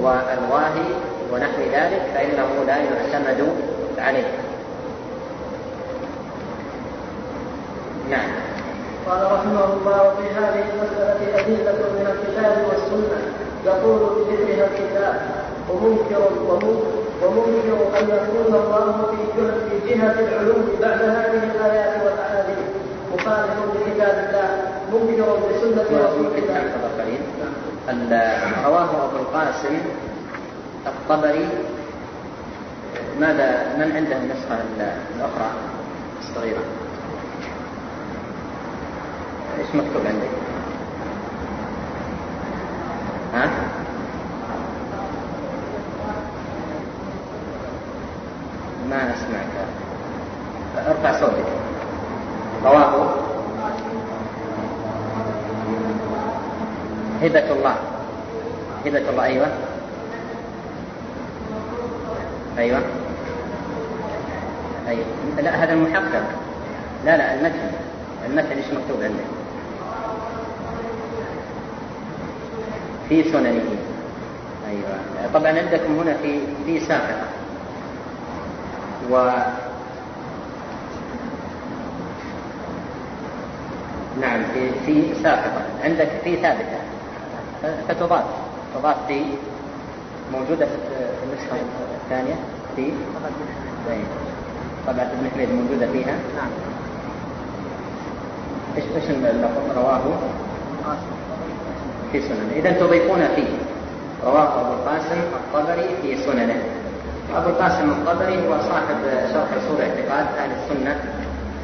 [0.00, 0.88] والواهي
[1.32, 3.48] ونحو ذلك فإنه لا يعتمد
[3.98, 4.26] عليه.
[8.10, 8.45] نعم.
[9.06, 13.18] قال رحمه الله وفي هذه المسألة أدلة من الكتاب والسنة.
[13.66, 15.14] يقول بذكرها الكتاب
[15.70, 16.22] ومنكر
[17.22, 22.58] ومنكر أن يكون الله في جهة العلوم بعد هذه الآيات والأحاديث.
[23.14, 24.48] مخالف لكتاب الله
[24.92, 26.26] منكر بسنة رسول
[27.88, 28.66] الله.
[28.66, 29.74] رواه أبو القاسم
[30.86, 31.48] الطبري.
[33.20, 33.48] ماذا
[33.78, 34.58] من عنده النسخة
[35.16, 35.50] الأخرى
[36.20, 36.85] الصغيرة؟
[39.58, 40.28] إيش مكتوب عندك؟
[43.34, 43.50] ها؟
[48.90, 49.46] ما أسمعك.
[50.88, 51.44] ارفع صوتك.
[52.64, 53.14] رواه
[57.22, 57.76] هبة الله.
[58.86, 59.46] هبة الله أيوة.
[62.58, 62.82] أيوة.
[64.88, 65.06] أيوة.
[65.40, 66.22] لا هذا المحقق.
[67.04, 67.70] لا لا المتن
[68.26, 69.35] المتن إيش مكتوب عندك؟
[73.08, 73.62] في سننه.
[74.68, 74.98] أيوة.
[75.34, 77.26] طبعا عندكم هنا في في سابقة.
[79.10, 79.30] و
[84.20, 85.62] نعم في في سابقة.
[85.84, 86.78] عندك في ثابتة.
[87.88, 88.24] فتضاف.
[88.74, 89.24] تضاف في
[90.32, 90.72] موجودة في
[91.24, 91.56] النسخة
[92.04, 92.34] الثانية.
[92.76, 92.92] في؟
[94.86, 96.14] طبعة ابن حميد موجودة فيها.
[96.36, 96.50] نعم.
[98.76, 100.00] إيش إيش اللفظ رواه.
[102.12, 102.52] في سننه.
[102.56, 103.48] إذا تضيفون فيه.
[104.24, 106.62] رواه أبو القاسم الطبري في سننه.
[107.36, 108.96] أبو القاسم الطبري هو صاحب
[109.32, 111.00] شرح أصول اعتقاد أهل السنة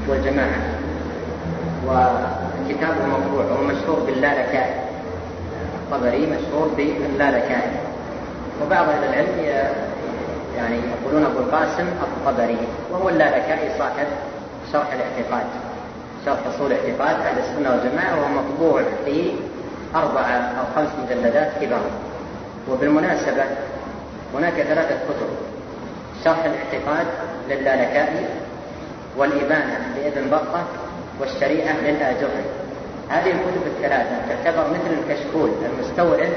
[0.08, 0.60] والجماعة.
[1.86, 3.44] وكتابه مطبوع.
[3.44, 4.74] وهو مشهور باللالكائي
[5.82, 7.72] الطبري مشهور باللالكائي
[8.62, 9.64] وبعض أهل العلم
[10.56, 12.58] يعني يقولون أبو القاسم الطبري.
[12.92, 14.06] وهو اللالكائي صاحب
[14.72, 15.46] شرح الاعتقاد.
[16.26, 18.20] شرح أصول اعتقاد أهل السنة والجماعة.
[18.20, 19.32] وهو مطبوع في
[19.94, 21.90] أربعة أو خمس مجلدات كبار.
[22.70, 23.44] وبالمناسبة
[24.34, 25.28] هناك ثلاثة كتب.
[26.24, 27.06] شرح الاعتقاد
[27.48, 28.26] للألكائي
[29.16, 30.64] والإبانة لابن بطة
[31.20, 32.44] والشريعة للآجري.
[33.08, 36.32] هذه الكتب الثلاثة تعتبر مثل الكشكول المستورد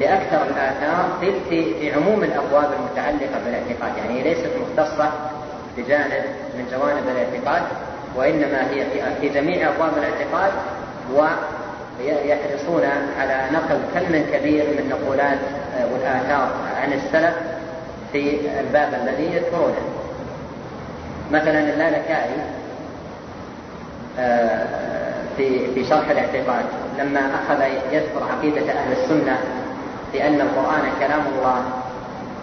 [0.00, 1.32] لأكثر الآثار في,
[1.74, 3.96] في عموم الأبواب المتعلقة بالاعتقاد.
[3.98, 5.10] يعني ليست مختصة
[5.76, 6.24] بجانب
[6.58, 7.62] من جوانب الاعتقاد
[8.16, 8.86] وإنما هي
[9.20, 10.52] في جميع أبواب الاعتقاد
[11.14, 12.84] ويحرصون
[13.20, 15.38] على نقل كم كبير من نقولات
[15.78, 17.34] آه، والآثار عن السلف
[18.12, 19.82] في الباب الذي يذكرونه.
[21.30, 22.36] مثلا اللالكائي
[24.18, 24.66] آه،
[25.36, 26.64] في في شرح الاعتقاد
[26.98, 29.38] لما أخذ يذكر عقيدة أهل السنة
[30.12, 31.64] بأن القرآن كلام الله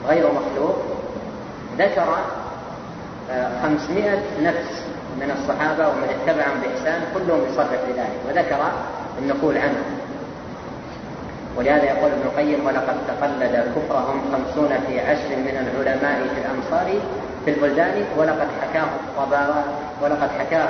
[0.08, 0.76] غير مخلوق
[1.78, 2.18] ذكر
[3.64, 4.84] 500 آه، نفس
[5.22, 8.72] من الصحابة ومن اتبعهم بإحسان كلهم يصرح بذلك وذكر
[9.20, 9.84] النقول عنه.
[11.58, 17.00] ولهذا يقول ابن القيم ولقد تقلد كفرهم خمسون في عشر من العلماء في الأمصار
[17.46, 18.88] في البلدان ولقد حكاه
[20.02, 20.70] ولقد حكاه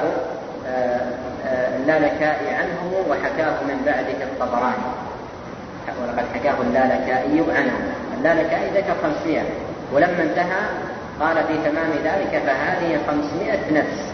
[0.68, 1.02] آه،
[1.48, 4.90] آه، اللالكائي عنهم وحكاه من بعده الطبراني.
[6.02, 7.82] ولقد حكاه اللالكائي عنهم.
[8.18, 9.44] اللالكائي ذكر خمسمائة
[9.94, 10.64] ولما انتهى
[11.20, 14.13] قال في تمام ذلك فهذه خمسمائة نفس.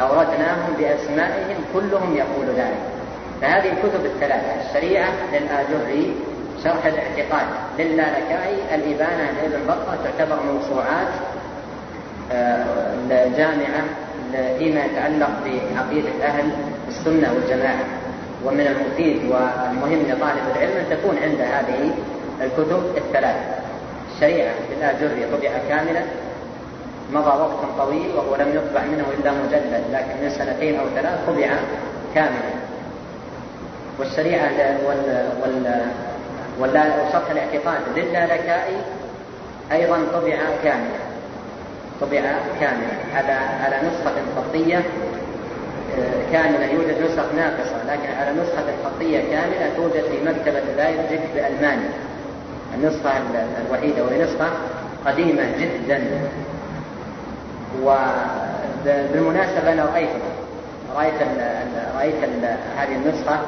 [0.00, 2.80] أوردناهم بأسمائهم كلهم يقول ذلك.
[3.40, 6.14] فهذه الكتب الثلاثة الشريعة للآجري
[6.64, 7.46] شرح الاعتقاد
[7.78, 11.08] للآلكائي الإبانة لابن بطة تعتبر موسوعات
[12.32, 12.94] آه،
[13.36, 13.84] جامعة
[14.58, 16.50] فيما يتعلق بعقيدة أهل
[16.88, 17.84] السنة والجماعة.
[18.44, 21.90] ومن المفيد والمهم لطالب العلم أن تكون عند هذه
[22.40, 23.36] الكتب الثلاث
[24.14, 26.02] الشريعة للآجري طبع كاملا.
[27.12, 31.48] مضى وقت طويل وهو لم يطبع منه إلا مجلد لكن من سنتين أو ثلاث طبع
[32.14, 32.54] كاملا.
[33.98, 35.28] والشريعة وال
[36.60, 38.76] وال وشرح الاعتقاد للالكائي
[39.72, 41.00] أيضا طبع كاملا.
[42.00, 42.20] طبع
[42.60, 42.94] كاملا.
[43.14, 44.82] على على نسخة خطية
[45.98, 51.90] آه، كاملة يوجد نسخ ناقصة لكن على نسخة خطية كاملة توجد في مكتبة لايبزيج بألمانيا.
[52.74, 53.10] النسخة
[53.66, 54.50] الوحيدة وهي نسخة
[55.06, 56.02] قديمة جدا.
[57.82, 60.08] وبالمناسبة أنا رأيت
[60.96, 61.14] رأيت
[61.96, 62.14] رأيت
[62.76, 63.40] هذه النسخة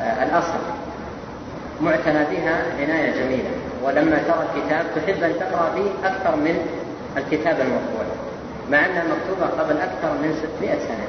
[0.00, 0.58] آه، الأصل.
[1.80, 3.50] معتنى بها عناية جميلة
[3.84, 6.58] ولما ترى الكتاب تحب أن تقرأ فيه أكثر من
[7.16, 8.04] الكتاب المطبوع
[8.70, 11.06] مع أنها مكتوبة قبل أكثر من 600 سنة.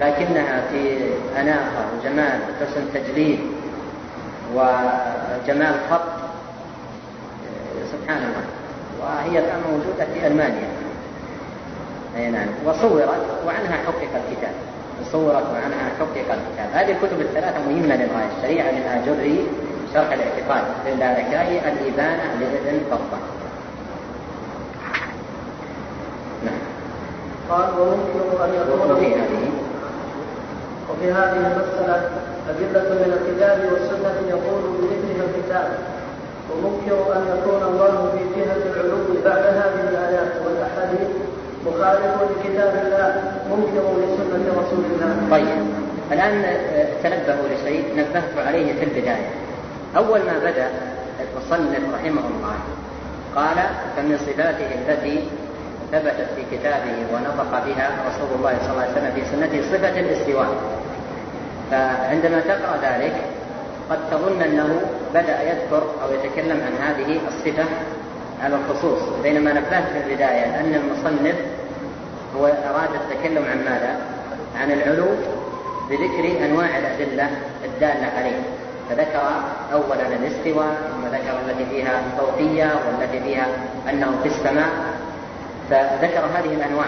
[0.00, 3.38] لكنها في أناقة وجمال وحسن تجليد
[4.54, 6.08] وجمال خط
[7.92, 8.44] سبحان الله.
[9.00, 10.68] وهي الآن موجودة في ألمانيا.
[12.16, 12.46] أي نعم.
[12.66, 13.08] وصورت
[13.46, 14.54] وعنها حقق الكتاب.
[15.12, 16.68] صورت وعنها حقق الكتاب.
[16.72, 18.28] هذه الكتب الثلاثة مهمة للغاية.
[18.38, 19.46] الشريعة للآجري
[19.94, 23.18] شرح الاعتقاد للالكائي الإبانة لابن بطة
[26.44, 26.60] نعم.
[27.50, 29.50] قال وممكن أن يكون في هذه.
[30.90, 32.10] وفي هذه المسألة
[32.50, 35.78] أدلة من الكتاب والسنة يقول بذكرها الكتاب
[36.50, 41.23] ومنكر أن يكون الله في جهة العلو بعد هذه الآيات والأحاديث
[41.66, 45.16] مخالف لكتاب الله منكر لسنة رسول الله.
[45.30, 45.66] طيب
[46.12, 49.30] الآن آه، تنبهوا لشيء نبهت عليه في البداية.
[49.96, 50.68] أول ما بدأ
[51.20, 52.56] المصنف رحمه الله
[53.36, 53.56] قال
[53.96, 55.20] فمن صفاته التي
[55.92, 60.48] ثبتت في كتابه ونطق بها رسول الله صلى الله عليه وسلم في سنته صفة الاستواء
[61.70, 63.14] فعندما تقرأ ذلك
[63.90, 64.80] قد تظن أنه
[65.14, 67.64] بدأ يذكر أو يتكلم عن هذه الصفة
[68.44, 71.34] على الخصوص بينما نبهت في البداية أن المصنف
[72.36, 73.96] هو أراد التكلم عن ماذا؟
[74.60, 75.06] عن العلو
[75.90, 77.30] بذكر أنواع الأدلة
[77.64, 78.40] الدالة عليه.
[78.90, 79.20] فذكر
[79.72, 83.46] أولا الاستواء ثم ذكر التي فيها الفوقية والتي فيها
[83.90, 84.70] أنه في السماء.
[85.70, 86.86] فذكر هذه الأنواع.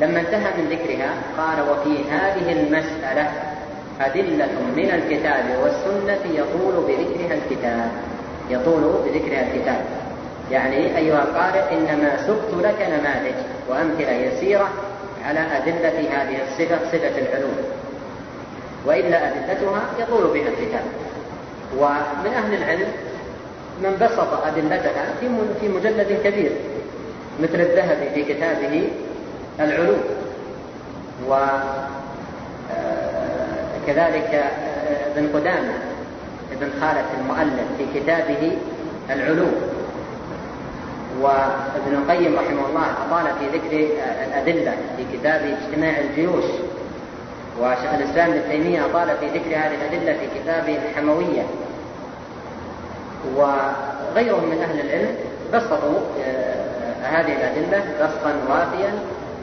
[0.00, 3.30] لما انتهى من ذكرها قال وفي هذه المسألة
[4.00, 7.90] أدلة من الكتاب والسنة يطول بذكرها الكتاب.
[8.50, 9.99] يطول بذكرها الكتاب.
[10.50, 13.34] يعني أيها القارئ إنما سقت لك نماذج.
[13.68, 14.68] وأمثلة يسيرة
[15.24, 17.56] على أدلة هذه الصفة صفة العلوم.
[18.86, 20.84] وإلا أدلتها يطول بها الكتاب.
[21.78, 22.88] ومن أهل العلم
[23.82, 25.04] من بسط أدلتها
[25.60, 26.52] في مجلد كبير
[27.42, 28.88] مثل الذهبي في كتابه
[29.60, 30.00] العلوم.
[31.28, 31.94] وكذلك
[34.34, 35.74] آه، آه، ابن قدامة
[36.52, 38.56] ابن خالد المؤلف في كتابه
[39.10, 39.79] العلوم.
[41.20, 46.44] وابن القيم رحمه الله أطال في ذكر آه، الأدلة في كتاب اجتماع الجيوش.
[47.60, 51.42] وشيخ الإسلام ابن تيمية أطال في ذكر هذه الأدلة في كتابه الحموية.
[53.36, 55.14] وغيرهم من أهل العلم
[55.54, 56.00] بسطوا
[57.02, 58.92] هذه الأدلة بسطا وافيا.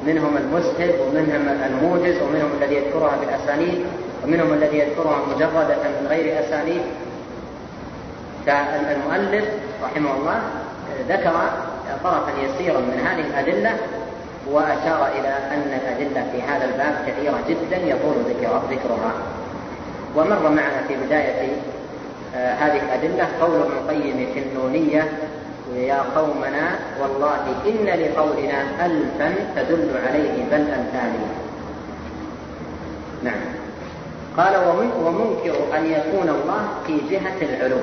[0.08, 3.86] منهم المسهب ومنهم الموجز ومنهم الذي يذكرها بالأسانيد
[4.24, 6.82] ومنهم الذي يذكرها مجردة من غير أسانيد.
[8.46, 9.46] فالمؤلف
[9.84, 10.42] رحمه الله
[11.10, 11.34] ذكر
[12.04, 13.78] طرفا يسيرا من هذه الأدلة
[14.52, 18.16] وأشار إلى أن الأدلة في هذا الباب كثيرة جدا يطول
[18.72, 19.14] ذكرها.
[20.16, 21.52] ومر معنا في بداية
[22.36, 25.08] آه، هذه الأدلة قول ابن القيم في النونية
[25.76, 31.14] يا قومنا والله إن لقولنا ألفا تدل عليه بل أمثال
[33.24, 33.42] نعم.
[34.38, 34.56] قال
[35.06, 37.78] ومنكر أن يكون الله في جهة العلو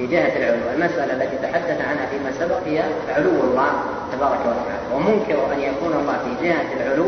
[0.00, 0.70] في جهة العلو.
[0.74, 3.70] المسألة التي تحدث عنها فيما سبق هي علو الله
[4.12, 4.94] تبارك وتعالى.
[4.94, 7.06] ومنكر أن يكون الله في جهة العلو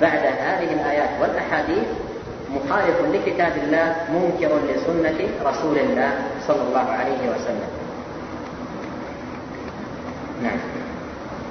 [0.00, 1.88] بعد هذه الآيات والأحاديث
[2.50, 6.10] مخالف لكتاب الله منكر لسنة رسول الله
[6.46, 7.70] صلى الله عليه وسلم.
[10.42, 10.58] نعم.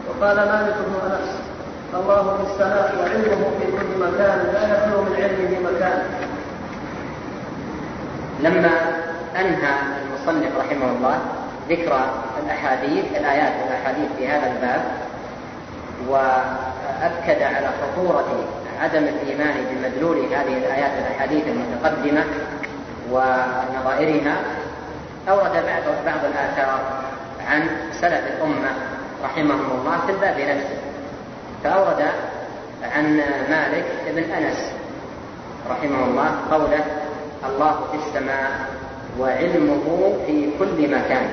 [0.10, 1.30] وقال مالك بن أنس
[1.94, 6.04] الله في السماء وعلمه في كل مكان لا يخلو من علمه مكان.
[8.40, 8.72] لما
[9.36, 9.76] أنهى
[10.30, 11.20] المصنف رحمه الله
[11.70, 12.00] ذكر
[12.46, 14.82] الأحاديث الآيات والأحاديث في هذا الباب
[16.08, 18.46] وأكد على خطورة
[18.82, 22.24] عدم الإيمان بمدلول هذه الآيات والأحاديث المتقدمة
[23.12, 24.38] ونظائرها
[25.30, 26.80] أورد بعض بعض الآثار
[27.48, 27.68] عن
[28.02, 28.70] سلف الأمة
[29.24, 30.78] رحمهم الله في الباب نفسه.
[31.64, 32.06] فأورد
[32.96, 33.18] عن
[33.50, 34.72] مالك بن أنس
[35.70, 36.86] رحمه الله قوله
[37.50, 38.52] الله في السماء
[39.20, 41.28] وعلمه في كل مكان.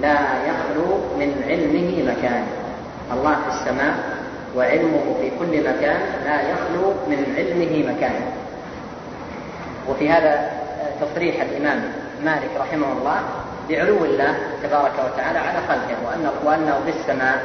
[0.00, 0.86] لا يخلو
[1.18, 2.44] من علمه مكان.
[3.12, 3.94] الله في السماء
[4.56, 8.20] وعلمه في كل مكان لا يخلو من علمه مكان.
[9.88, 10.50] وفي هذا
[11.00, 11.82] تصريح الإمام
[12.24, 13.20] مالك رحمه الله
[13.70, 17.42] بعلو الله تبارك وتعالى على خلقه وأنه, وأنه في السماء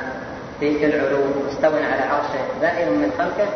[0.59, 3.49] في العلو مستو على عرشه دائر من خلقه.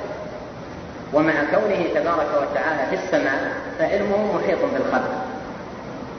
[1.14, 5.33] ومع كونه تبارك وتعالى في السماء فعلمه محيط بالخلق.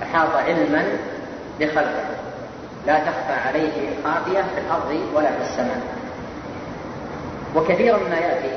[0.05, 0.84] أحاط علما
[1.61, 2.05] بخلقه.
[2.86, 3.72] لا تخفى عليه
[4.05, 5.80] خافية في الأرض ولا في السماء.
[7.57, 8.52] وكثيرا ما يأتي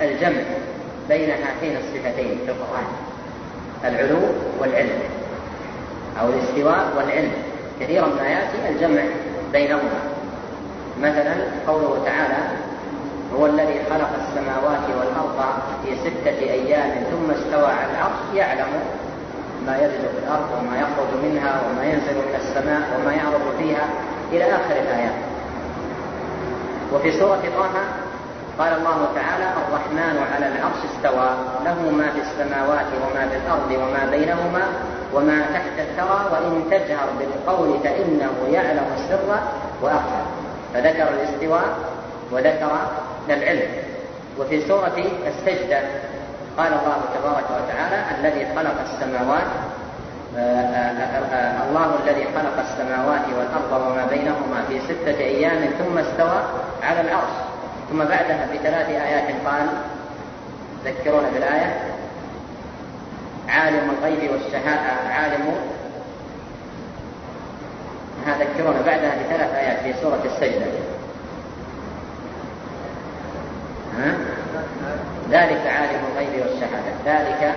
[0.00, 0.42] الجمع
[1.08, 2.86] بين هاتين الصفتين في القرآن
[3.84, 4.20] العلو
[4.60, 4.98] والعلم
[6.20, 7.32] أو الاستواء والعلم.
[7.80, 9.02] كثيرا ما يأتي الجمع
[9.52, 10.00] بينهما.
[11.00, 11.34] مثلا
[11.66, 12.36] قوله تعالى
[13.38, 18.68] هو الذي خلق السماوات والأرض في ستة أيام ثم استوى على العرش يعلم
[19.66, 23.88] ما ينزل في الأرض وما يخرج منها وما ينزل من السماء وما يعرض فيها
[24.32, 25.14] إلى آخر الآيات.
[26.92, 27.80] وفي سورة طه
[28.58, 31.28] قال الله تعالى الرحمن على العرش استوى
[31.64, 34.62] له ما في السماوات وما في الأرض وما بينهما
[35.14, 39.40] وما تحت الثرى وإن تجهر بالقول فإنه يعلم السر
[39.82, 40.22] وأخفى.
[40.74, 41.78] فذكر الاستواء
[42.32, 42.70] وذكر
[43.28, 43.70] العلم.
[44.38, 45.78] وفي سورة السجدة
[46.58, 49.46] قال الله تبارك وتعالى الذي خلق السماوات
[50.36, 56.42] آه، آه، آه، الله الذي خلق السماوات والأرض وما بينهما في ستة أيام ثم استوى
[56.82, 57.36] على العرش.
[57.90, 59.68] ثم بعدها بثلاث آيات قال
[60.84, 61.96] تذكرون بالآية؟
[63.48, 65.54] عالم الغيب والشهادة عالم
[68.40, 70.66] ذكرون بعدها بثلاث آيات في سورة السجدة
[73.85, 73.85] ها؟
[75.30, 76.92] ذلك عالم الغيب والشهادة.
[77.06, 77.54] ذلك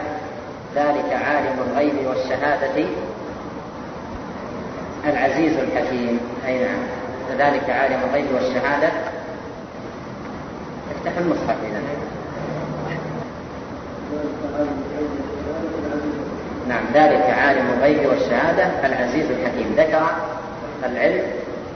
[0.75, 2.85] ذلك عالم الغيب والشهادة
[5.05, 6.19] العزيز الحكيم.
[6.47, 6.79] أي نعم.
[7.39, 8.89] ذلك عالم الغيب والشهادة.
[10.91, 11.81] افتح المصحف إذا.
[16.67, 16.83] نعم.
[16.93, 19.75] ذلك عالم الغيب والشهادة العزيز الحكيم.
[19.77, 20.05] ذكر
[20.85, 21.23] العلم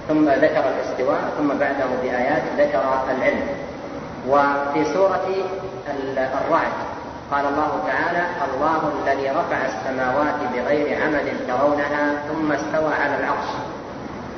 [0.07, 3.47] ثم ذكر الاستواء ثم بعده بآيات ذكر العلم.
[4.30, 5.28] وفي سورة
[6.17, 6.74] الرعد
[7.32, 13.49] قال الله تعالى الله الذي رفع السماوات بغير عمد ترونها ثم استوى على العرش.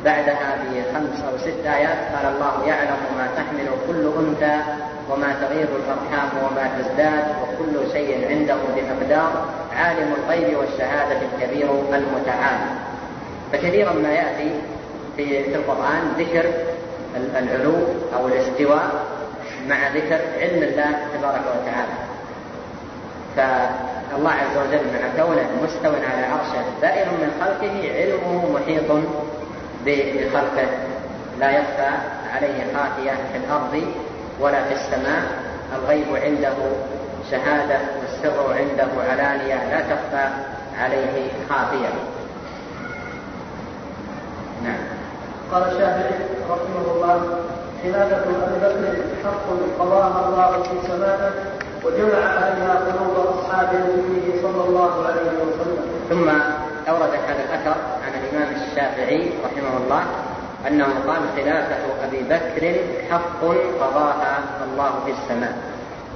[0.06, 4.62] بعدها بخمس أو ست آيات قال الله يعلم ما تحمل كل أنثى
[5.10, 9.46] وما تغيظ الأرحام وما تزداد وكل شيء عنده بمقدار
[9.78, 12.60] عالم الغيب والشهادة الكبير المتعال.
[13.54, 14.52] فكثيرا ما يأتي
[15.18, 16.46] في القرآن ذكر
[17.38, 17.76] العلو
[18.16, 19.15] أو الاستواء
[19.74, 21.96] ذكر علم الله تبارك وتعالى.
[23.36, 28.92] فالله عز وجل مع كونه مستو على عرشه دائر من خلقه علمه محيط
[29.86, 30.68] بخلقه.
[31.40, 31.90] لا يخفى
[32.34, 33.94] عليه خافية في الأرض
[34.40, 35.24] ولا في السماء.
[35.76, 36.56] الغيب عنده
[37.32, 39.70] شهادة والسر عنده علانية.
[39.70, 40.30] لا تخفى
[40.80, 41.90] عليه خافية.
[44.64, 44.84] نعم.
[45.52, 46.12] قال الشافعي
[46.50, 47.40] رحمه الله
[47.86, 49.48] خلافة أبي بكر حق
[49.80, 51.34] قضاها الله في سماءه
[51.84, 55.86] وجمع عليها قلوب أصحاب نبيه صلى الله عليه وسلم.
[56.10, 56.30] ثم
[56.90, 57.76] أورد هذا الأثر
[58.06, 60.04] عن الإمام الشافعي رحمه الله
[60.68, 62.76] أنه قال خلافة أبي بكر
[63.12, 63.42] حق
[63.82, 65.54] قضاها الله في السماء.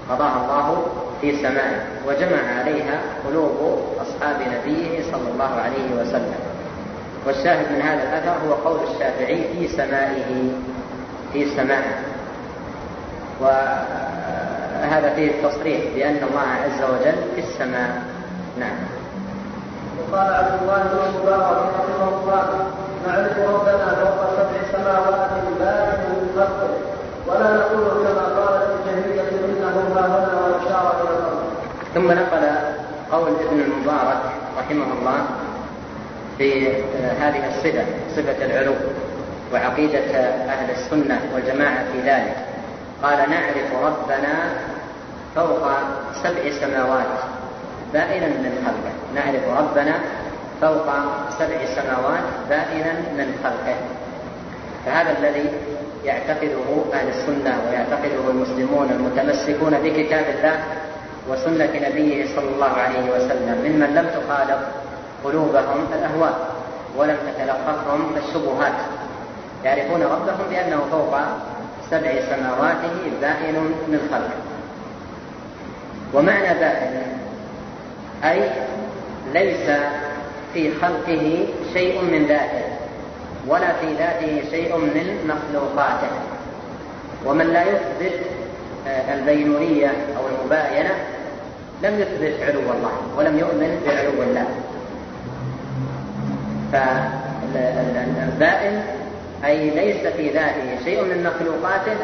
[0.10, 0.86] قضاها الله
[1.22, 6.40] في سمائه وجمع عليها قلوب أصحاب نبيه صلى الله عليه وسلم.
[7.28, 10.52] والشاهد من هذا الأثر هو قول الشافعي في سمائه.
[11.34, 11.96] في سمائه
[13.42, 18.02] وهذا فيه التصريح بأن الله عز وجل في السماء.
[18.60, 18.78] نعم.
[20.00, 22.46] وقال عبد الله بن المبارك رحمه الله
[23.08, 26.72] نعرف ربنا فوق سبع سماوات بارك من خلقه
[27.28, 31.44] ولا نقول كما قالت الجهمية إنه ما هنا واشار إلى الأرض.
[31.94, 32.44] ثم نقل
[33.12, 34.22] قول ابن المبارك
[34.58, 35.20] رحمه الله
[36.38, 36.48] في
[37.20, 38.76] هذه الصفة صفة العلو.
[39.54, 40.00] وعقيدة
[40.50, 42.36] أهل السنة والجماعة في ذلك.
[43.04, 44.34] قال نعرف ربنا
[45.36, 45.68] فوق
[46.24, 47.14] سبع سماوات.
[47.94, 48.94] بائنا من خلقه.
[49.16, 49.94] نعرف ربنا
[50.62, 50.88] فوق
[51.40, 53.76] سبع سماوات بائنا من خلقه.
[54.86, 55.50] فهذا الذي
[56.06, 60.60] يعتقده أهل السنة ويعتقده المسلمون المتمسكون بكتاب الله
[61.30, 63.58] وسنة نبيه صلى الله عليه وسلم.
[63.66, 64.60] ممن لم تخالف
[65.24, 66.40] قلوبهم الأهواء
[66.98, 68.74] ولم تتلقفهم الشبهات.
[69.66, 71.18] يعرفون ربهم بأنه فوق
[71.92, 73.56] سبع سماواته بائن
[73.88, 74.40] من خلقه
[76.14, 77.02] ومعنى بائن
[78.24, 78.50] أي
[79.34, 79.70] ليس
[80.54, 82.66] في خلقه شيء من ذاته
[83.48, 86.10] ولا في ذاته شيء من مخلوقاته.
[87.26, 88.20] ومن لا يثبت
[88.88, 90.92] آه، البينونية أو المباينة
[91.84, 94.46] لم يثبت علو الله ولم يؤمن بعلو الله.
[97.54, 98.84] فالبائن
[99.46, 101.98] أي ليس في ذاته شيء من مخلوقاته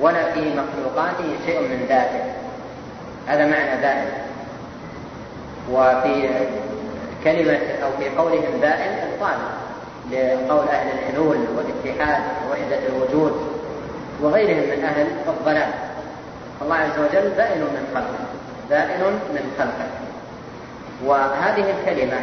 [0.00, 2.24] ولا في مخلوقاته شيء من ذاته.
[3.26, 4.08] هذا معنى بائن
[5.70, 6.28] وفي
[7.24, 9.38] كلمة أو في قولهم بائن إبطال
[10.12, 13.32] لقول أهل الحلول والاتحاد ووحدة الوجود
[14.20, 15.68] وغيرهم من أهل الضلال.
[16.62, 18.24] الله عز وجل بائن من خلقه
[18.70, 19.00] بائن
[19.34, 19.88] من خلقه.
[21.04, 22.20] وهذه الكلمة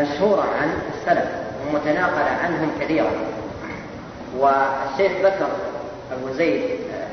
[0.00, 1.51] مشهورة عن السلف.
[1.68, 3.10] ومتناقلة عنهم كثيرا
[4.38, 5.48] والشيخ بكر
[6.12, 6.62] أبو زيد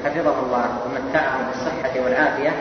[0.06, 2.52] حفظه الله ومتعه بالصحة والعافية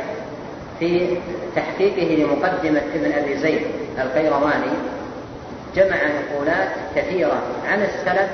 [0.79, 1.17] في
[1.57, 3.63] تحقيقه لمقدمة ابن أبي زيد
[3.99, 4.73] القيرواني
[5.77, 8.31] جمع نقولات كثيرة عن السلف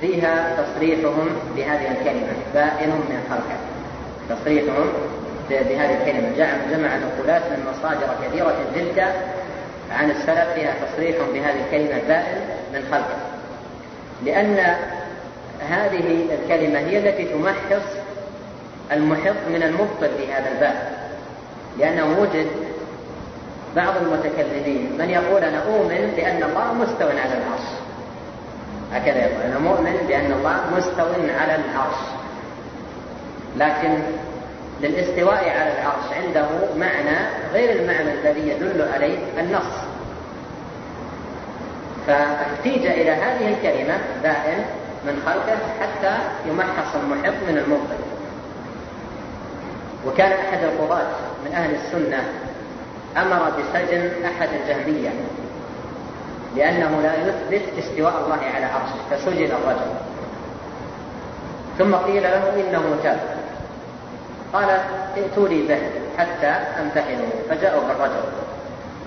[0.00, 3.58] فيها تصريحهم بهذه الكلمة بائن من خلقه.
[4.28, 4.86] تصريحهم
[5.50, 6.32] بهذه الكلمة.
[6.70, 9.12] جمع نقولات من مصادر كثيرة جدا
[9.90, 13.16] عن السلف فيها تصريح بهذه الكلمة بائن من خلقه
[14.24, 14.76] لأن
[15.60, 17.86] هذه الكلمة هي التي تمحص
[18.92, 20.96] المحط من المبطل في هذا الباب.
[21.78, 22.46] لأنه وجد
[23.76, 27.66] بعض المتكلمين من يقول أنا أؤمن بأن الله مستو على العرش.
[28.92, 31.06] هكذا يقول أنا مؤمن بأن الله مستو
[31.40, 32.00] على العرش.
[33.56, 33.98] لكن
[34.80, 37.16] للاستواء على العرش عنده معنى
[37.52, 39.85] غير المعنى الذي يدل عليه النص.
[42.06, 44.64] فاحتيج إلى هذه الكلمة بائن
[45.04, 48.02] من خلقه حتى يمحص المحب من المبطل
[50.06, 51.06] وكان أحد القضاة
[51.44, 52.24] من أهل السنة
[53.16, 55.10] أمر بسجن أحد الجهمية
[56.56, 59.90] لأنه لا يثبت استواء الله على عرشه فسجن الرجل.
[61.78, 63.20] ثم قيل له إنه تاب.
[64.52, 64.78] قال
[65.16, 65.78] ائتوا لي به
[66.18, 66.46] حتى
[66.80, 68.45] امتحنه فجاءوا بالرجل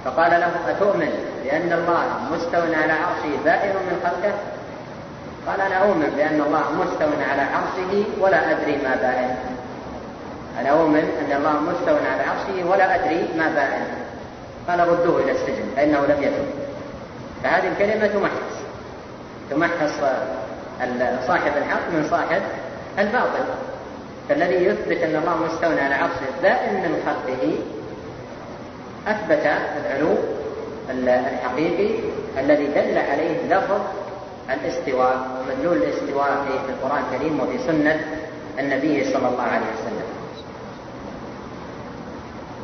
[0.09, 4.33] فقال له أتؤمن بأن الله مستو على عرشه بائن من خلقه؟
[5.47, 9.35] قال أنا أؤمن بأن الله مستو على عرشه ولا أدري ما بائن.
[10.59, 13.85] أنا أؤمن أن الله مستو على عرشه ولا أدري ما بائن.
[14.67, 16.45] قال ردوه إلى السجن فإنه لم يتب.
[17.43, 18.55] فهذه الكلمة تمحص
[19.49, 19.91] تمحص
[21.27, 22.41] صاحب الحق من صاحب
[22.99, 23.45] الباطل
[24.29, 27.55] فالذي يثبت أن الله مستوى على عرشه دائم من خلقه
[29.07, 29.47] أثبت
[29.85, 30.15] العلو
[30.89, 31.99] الحقيقي
[32.37, 33.81] الذي دل عليه لفظ
[34.53, 37.99] الاستواء ومدلول الاستواء في القرآن الكريم وفي سنة
[38.59, 40.09] النبي صلى الله عليه وسلم.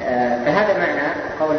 [0.04, 1.08] آه، فهذا معنى
[1.40, 1.58] قول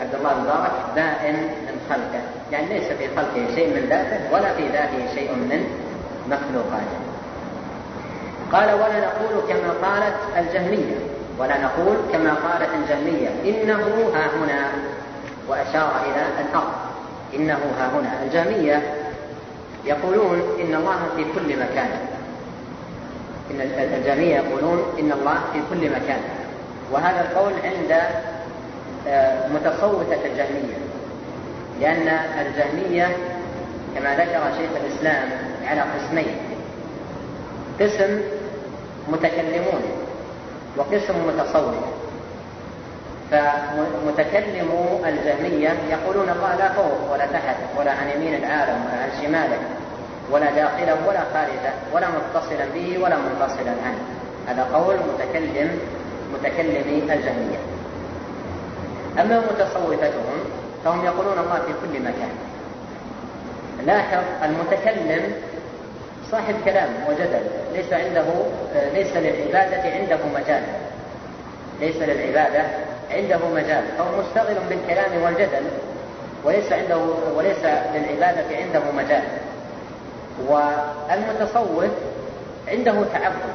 [0.00, 2.22] عبد الله المبارك بائن من خلقه.
[2.52, 5.64] يعني ليس في خلقه شيء من ذاته ولا في ذاته شيء من
[6.26, 6.98] مخلوقاته.
[8.52, 11.07] قال ولا نقول كما قالت الجهمية.
[11.38, 14.70] ولا نقول كما قالت الجهمية إنه ها هنا
[15.48, 16.72] وأشار إلى الأرض
[17.34, 18.22] إنه ها هنا.
[18.22, 18.94] الجهمية
[19.84, 21.90] يقولون إن الله في كل مكان.
[23.50, 23.60] إن
[23.94, 26.20] الجهمية يقولون إن الله في كل مكان.
[26.92, 28.02] وهذا القول عند
[29.08, 30.76] آه، متصوفة الجهمية
[31.80, 32.08] لأن
[32.46, 33.16] الجهمية
[33.94, 35.28] كما ذكر شيخ الإسلام
[35.66, 36.36] على قسمين
[37.80, 38.20] قسم
[39.08, 39.82] متكلمون
[40.78, 41.74] وقسم متصوف
[43.30, 49.58] فمتكلمو الجهمية يقولون الله لا فوق ولا تحت ولا عن يمين العالم ولا عن شماله
[50.30, 53.98] ولا داخله ولا خارجه ولا متصلا به ولا منفصلا عنه.
[54.48, 55.78] هذا قول متكلم
[56.34, 57.58] متكلمي الجهمية.
[59.20, 60.38] أما متصوفتهم
[60.84, 62.30] فهم يقولون الله في كل مكان.
[63.86, 65.32] لاحظ المتكلم
[66.30, 67.42] صاحب كلام وجدل.
[67.74, 68.24] ليس عنده
[68.94, 70.62] ليس للعبادة عنده مجال.
[71.80, 72.64] ليس للعبادة
[73.10, 73.84] عنده مجال.
[73.98, 75.64] فهو مشتغل بالكلام والجدل
[76.44, 76.98] وليس عنده
[77.36, 77.64] وليس
[77.94, 79.22] للعبادة عنده مجال.
[80.48, 81.90] والمتصوف
[82.68, 83.54] عنده تعبد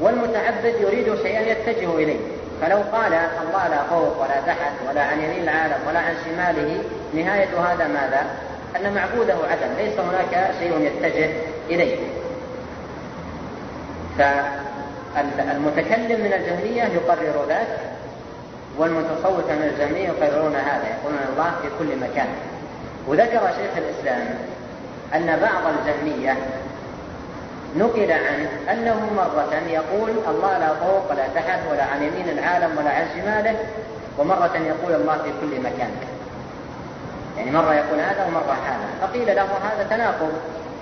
[0.00, 2.20] والمتعبد يريد شيئا يتجه إليه.
[2.60, 6.82] فلو قال الله لا فوق ولا تحت ولا عن يمين العالم ولا عن شماله
[7.14, 8.26] نهاية هذا ماذا؟
[8.76, 11.30] أن معبوده عدم ليس هناك شيء يتجه
[11.70, 11.96] إليه.
[14.18, 17.78] فالمتكلم من الجهمية يقرر ذلك
[18.78, 22.28] والمتصوف من الجهمية يقررون هذا يقولون الله في كل مكان.
[23.06, 24.38] وذكر شيخ الإسلام
[25.14, 26.36] أن بعض الجهمية
[27.76, 32.90] نقل عنه أنه مرة يقول الله لا فوق ولا تحت ولا عن يمين العالم ولا
[32.90, 33.56] عن شماله
[34.18, 35.90] ومرة يقول الله في كل مكان.
[37.36, 39.06] يعني مرة يقول هذا ومرة هذا.
[39.06, 40.32] فقيل له هذا تناقض.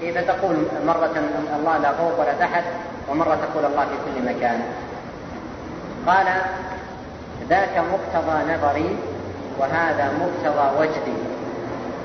[0.00, 1.10] كيف تقول مرة
[1.56, 2.64] الله لا فوق ولا تحت
[3.08, 4.62] ومرة تقول الله في كل مكان.
[6.06, 6.26] قال
[7.48, 8.96] ذاك مقتضى نظري
[9.58, 11.18] وهذا مقتضى وجدي.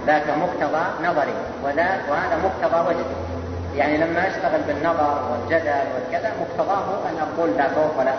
[0.08, 3.16] ذاك مقتضى نظري وذاك وهذا مقتضى وجدي.
[3.76, 8.14] يعني لما أشتغل بالنظر والجدل والكذا مقتضاه أن أقول لا فوق ولا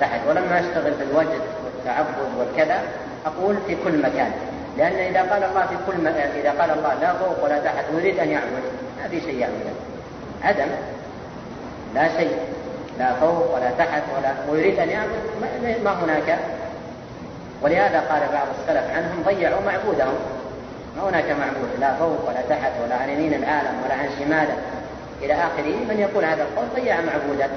[0.00, 0.20] تحت.
[0.28, 2.78] ولما أشتغل بالوجد والتعبد والكذا
[3.26, 4.32] أقول في كل مكان.
[4.78, 6.06] لأن إذا قال الله في كل م...
[6.36, 8.62] إذا قال الله لا فوق ولا تحت ويريد أن يعبد.
[9.02, 9.74] ما في شيء يعبد.
[10.42, 10.68] عدم.
[11.94, 12.38] لا شيء.
[12.98, 15.20] لا فوق ولا تحت ولا ويريد أن يعبد.
[15.84, 16.38] ما هناك.
[17.62, 20.18] ولهذا قال بعض السلف عنهم ضيعوا معبودهم.
[20.96, 21.70] ما هناك معبود.
[21.80, 24.56] لا فوق ولا تحت ولا عن يمين العالم ولا عن شماله.
[25.22, 27.48] إلى آخره من يقول هذا القول ضيع معبودا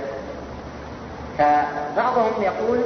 [1.38, 2.82] فبعضهم يقول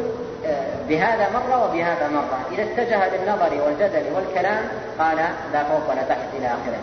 [0.90, 2.40] بهذا مرة وبهذا مرة.
[2.52, 4.64] إذا اتجه للنظر والجدل والكلام
[5.00, 5.18] قال
[5.54, 6.80] لا فوق ولا تحت إلى آخره.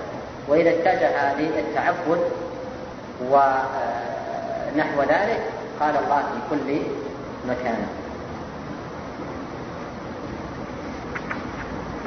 [0.48, 2.20] وإذا اتجه للتعبد
[3.20, 5.40] ونحو آه، ذلك
[5.80, 6.80] قال الله في كل
[7.48, 7.86] مكان.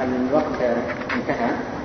[0.02, 0.62] الوقت
[1.16, 1.77] انتهى.